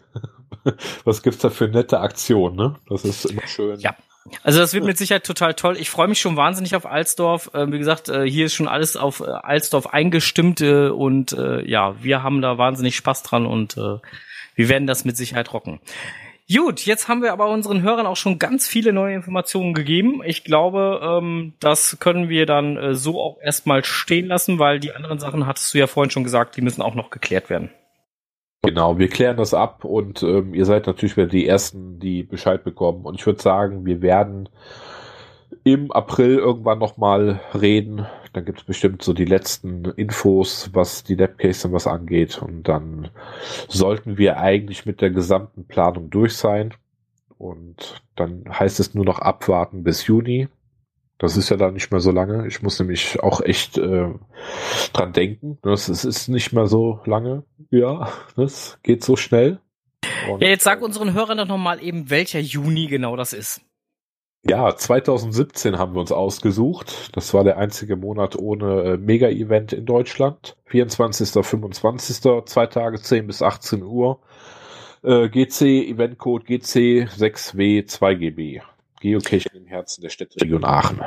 Was 1.06 1.24
gibt's 1.24 1.40
da 1.40 1.50
für 1.50 1.68
nette 1.68 2.00
Aktionen, 2.00 2.56
ne? 2.56 2.76
Das 2.90 3.06
ist 3.06 3.26
immer 3.26 3.46
schön. 3.48 3.80
Ja. 3.80 3.96
Also 4.44 4.60
das 4.60 4.74
wird 4.74 4.84
mit 4.84 4.98
Sicherheit 4.98 5.26
total 5.26 5.54
toll. 5.54 5.78
Ich 5.78 5.90
freue 5.90 6.08
mich 6.08 6.20
schon 6.20 6.36
wahnsinnig 6.36 6.76
auf 6.76 6.86
Alsdorf. 6.86 7.52
Äh, 7.54 7.72
wie 7.72 7.78
gesagt, 7.78 8.10
äh, 8.10 8.30
hier 8.30 8.46
ist 8.46 8.54
schon 8.54 8.68
alles 8.68 8.98
auf 8.98 9.22
äh, 9.22 9.26
Alsdorf 9.26 9.88
eingestimmt 9.88 10.62
äh, 10.62 10.90
und 10.90 11.32
ja, 11.32 11.96
wir 12.02 12.24
haben 12.24 12.42
da 12.42 12.58
wahnsinnig 12.58 12.96
Spaß 12.96 13.24
dran 13.24 13.46
und 13.46 13.76
wir 13.76 14.70
werden 14.70 14.88
das 14.88 15.06
mit 15.06 15.18
Sicherheit 15.18 15.54
rocken. 15.54 15.80
Gut, 16.54 16.86
jetzt 16.86 17.10
haben 17.10 17.22
wir 17.22 17.34
aber 17.34 17.50
unseren 17.50 17.82
Hörern 17.82 18.06
auch 18.06 18.16
schon 18.16 18.40
ganz 18.40 18.70
viele 18.70 18.94
neue 18.94 19.16
Informationen 19.16 19.74
gegeben. 19.74 20.22
Ich 20.24 20.46
glaube, 20.46 21.02
ähm, 21.04 21.54
das 21.60 21.98
können 22.00 22.30
wir 22.30 22.46
dann 22.46 22.78
äh, 22.78 22.96
so 22.96 23.22
auch 23.22 23.38
erstmal 23.42 23.84
stehen 23.84 24.28
lassen, 24.28 24.58
weil 24.58 24.80
die 24.80 24.94
anderen 24.94 25.20
Sachen 25.20 25.46
hattest 25.46 25.74
du 25.74 25.78
ja 25.78 25.88
vorhin 25.88 26.10
schon 26.10 26.24
gesagt, 26.24 26.56
die 26.56 26.62
müssen 26.62 26.82
auch 26.82 26.96
noch 26.96 27.10
geklärt 27.10 27.50
werden. 27.50 27.70
Genau, 28.64 28.98
wir 28.98 29.10
klären 29.10 29.36
das 29.36 29.54
ab 29.54 29.84
und 29.84 30.24
ähm, 30.24 30.54
ihr 30.54 30.66
seid 30.66 30.88
natürlich 30.88 31.18
wieder 31.18 31.28
die 31.28 31.48
Ersten, 31.48 32.00
die 32.00 32.24
Bescheid 32.24 32.64
bekommen. 32.64 33.06
Und 33.06 33.16
ich 33.16 33.26
würde 33.26 33.42
sagen, 33.42 33.86
wir 33.86 34.02
werden 34.02 34.48
im 35.66 35.92
April 35.92 36.38
irgendwann 36.38 36.80
nochmal 36.80 37.42
reden. 37.60 38.06
Dann 38.38 38.46
gibt 38.46 38.60
es 38.60 38.66
bestimmt 38.66 39.02
so 39.02 39.14
die 39.14 39.26
letzten 39.26 39.84
Infos, 39.84 40.70
was 40.72 41.04
die 41.04 41.16
Labcase 41.16 41.68
und 41.68 41.74
was 41.74 41.88
angeht. 41.88 42.40
Und 42.40 42.68
dann 42.68 43.10
sollten 43.68 44.20
wir 44.20 44.38
eigentlich 44.38 44.86
mit 44.86 45.02
der 45.02 45.10
gesamten 45.10 45.66
Planung 45.66 46.12
durch 46.12 46.36
sein. 46.36 46.76
Und 47.40 48.04
dann 48.16 48.44
heißt 48.48 48.80
es 48.80 48.94
nur 48.94 49.06
noch 49.06 49.18
abwarten 49.18 49.84
bis 49.84 50.06
Juni. 50.06 50.50
Das 51.18 51.36
ist 51.36 51.50
ja 51.50 51.58
dann 51.58 51.74
nicht 51.74 51.90
mehr 51.90 52.00
so 52.00 52.12
lange. 52.12 52.46
Ich 52.46 52.62
muss 52.62 52.78
nämlich 52.78 53.20
auch 53.24 53.42
echt 53.42 53.80
äh, 53.80 54.14
dran 54.94 55.14
denken. 55.14 55.58
Das 55.64 55.90
ist, 55.90 56.04
ist 56.04 56.28
nicht 56.28 56.54
mehr 56.54 56.68
so 56.68 57.00
lange. 57.06 57.44
Ja, 57.72 58.14
das 58.36 58.78
geht 58.84 59.04
so 59.04 59.16
schnell. 59.16 59.58
Und, 60.30 60.44
Ja, 60.44 60.50
jetzt 60.50 60.64
sag 60.64 60.84
unseren 60.84 61.14
Hörern 61.14 61.40
doch 61.40 61.48
noch 61.48 61.58
mal 61.58 61.82
eben, 61.82 62.12
welcher 62.12 62.40
Juni 62.40 62.86
genau 62.86 63.16
das 63.16 63.34
ist. 63.34 63.62
Ja, 64.46 64.76
2017 64.76 65.78
haben 65.78 65.94
wir 65.94 66.00
uns 66.00 66.12
ausgesucht. 66.12 67.10
Das 67.16 67.34
war 67.34 67.44
der 67.44 67.58
einzige 67.58 67.96
Monat 67.98 68.36
ohne 68.38 68.94
äh, 68.94 68.98
Mega-Event 68.98 69.74
in 69.74 69.86
Deutschland. 69.86 70.56
24. 70.68 71.46
25. 71.46 72.46
Zwei 72.46 72.68
Tage 72.68 73.00
10 73.02 73.28
bis 73.28 73.42
18 73.42 73.84
Uhr. 73.84 74.20
Äh, 75.04 75.30
GC, 75.30 75.90
Eventcode 75.90 76.46
GC 76.46 77.08
6W2GB. 77.18 78.62
Geocaching 79.00 79.54
im 79.54 79.68
Herzen 79.68 80.02
der 80.02 80.10
Städteregion 80.10 80.64
Aachen. 80.64 81.02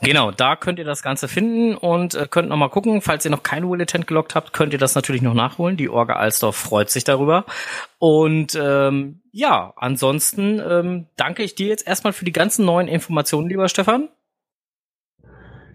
Genau, 0.00 0.30
da 0.30 0.56
könnt 0.56 0.78
ihr 0.78 0.84
das 0.84 1.02
Ganze 1.02 1.28
finden 1.28 1.74
und 1.76 2.14
äh, 2.14 2.26
könnt 2.28 2.48
noch 2.48 2.56
mal 2.56 2.68
gucken. 2.68 3.00
Falls 3.02 3.24
ihr 3.24 3.30
noch 3.30 3.42
kein 3.42 3.68
Willitent 3.68 4.06
gelockt 4.06 4.34
habt, 4.34 4.52
könnt 4.52 4.72
ihr 4.72 4.78
das 4.78 4.94
natürlich 4.94 5.22
noch 5.22 5.34
nachholen. 5.34 5.76
Die 5.76 5.88
Orga 5.88 6.14
Alsdorf 6.14 6.56
freut 6.56 6.90
sich 6.90 7.04
darüber. 7.04 7.44
Und 7.98 8.58
ähm, 8.60 9.20
ja, 9.32 9.72
ansonsten 9.76 10.60
ähm, 10.60 11.06
danke 11.16 11.42
ich 11.42 11.54
dir 11.54 11.68
jetzt 11.68 11.86
erstmal 11.86 12.12
für 12.12 12.24
die 12.24 12.32
ganzen 12.32 12.64
neuen 12.64 12.88
Informationen, 12.88 13.48
lieber 13.48 13.68
Stefan. 13.68 14.08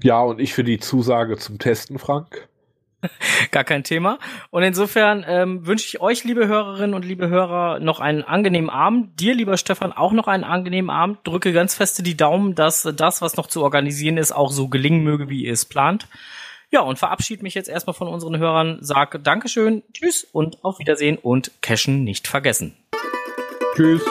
Ja, 0.04 0.22
und 0.22 0.40
ich 0.40 0.54
für 0.54 0.64
die 0.64 0.80
Zusage 0.80 1.38
zum 1.38 1.60
Testen, 1.60 2.00
Frank. 2.00 2.48
Gar 3.52 3.64
kein 3.64 3.84
Thema. 3.84 4.20
Und 4.50 4.64
insofern 4.64 5.24
ähm, 5.28 5.66
wünsche 5.66 5.88
ich 5.88 6.02
euch, 6.02 6.24
liebe 6.24 6.48
Hörerinnen 6.48 6.94
und 6.94 7.06
liebe 7.06 7.30
Hörer, 7.30 7.80
noch 7.80 8.00
einen 8.00 8.24
angenehmen 8.24 8.70
Abend. 8.70 9.20
Dir, 9.20 9.36
lieber 9.36 9.58
Stefan, 9.58 9.94
auch 9.94 10.12
noch 10.12 10.28
einen 10.28 10.44
angenehmen 10.44 10.90
Abend. 10.90 11.20
Drücke 11.24 11.54
ganz 11.54 11.76
feste 11.76 12.04
die 12.04 12.18
Daumen, 12.18 12.56
dass 12.56 12.84
das, 12.96 13.22
was 13.22 13.38
noch 13.38 13.48
zu 13.48 13.64
organisieren 13.64 14.18
ist, 14.18 14.32
auch 14.32 14.52
so 14.52 14.68
gelingen 14.68 15.04
möge, 15.04 15.30
wie 15.30 15.46
ihr 15.46 15.54
es 15.54 15.66
plant. 15.66 16.08
Ja, 16.70 16.82
und 16.82 17.00
verabschiede 17.00 17.44
mich 17.44 17.54
jetzt 17.54 17.70
erstmal 17.70 17.94
von 17.94 18.08
unseren 18.08 18.38
Hörern. 18.38 18.80
Sage 18.82 19.20
Dankeschön, 19.20 19.84
Tschüss 19.94 20.26
und 20.26 20.64
auf 20.66 20.80
Wiedersehen 20.80 21.18
und 21.18 21.52
Cashen 21.62 22.04
nicht 22.04 22.28
vergessen. 22.28 22.76
Tschüss. 23.76 24.02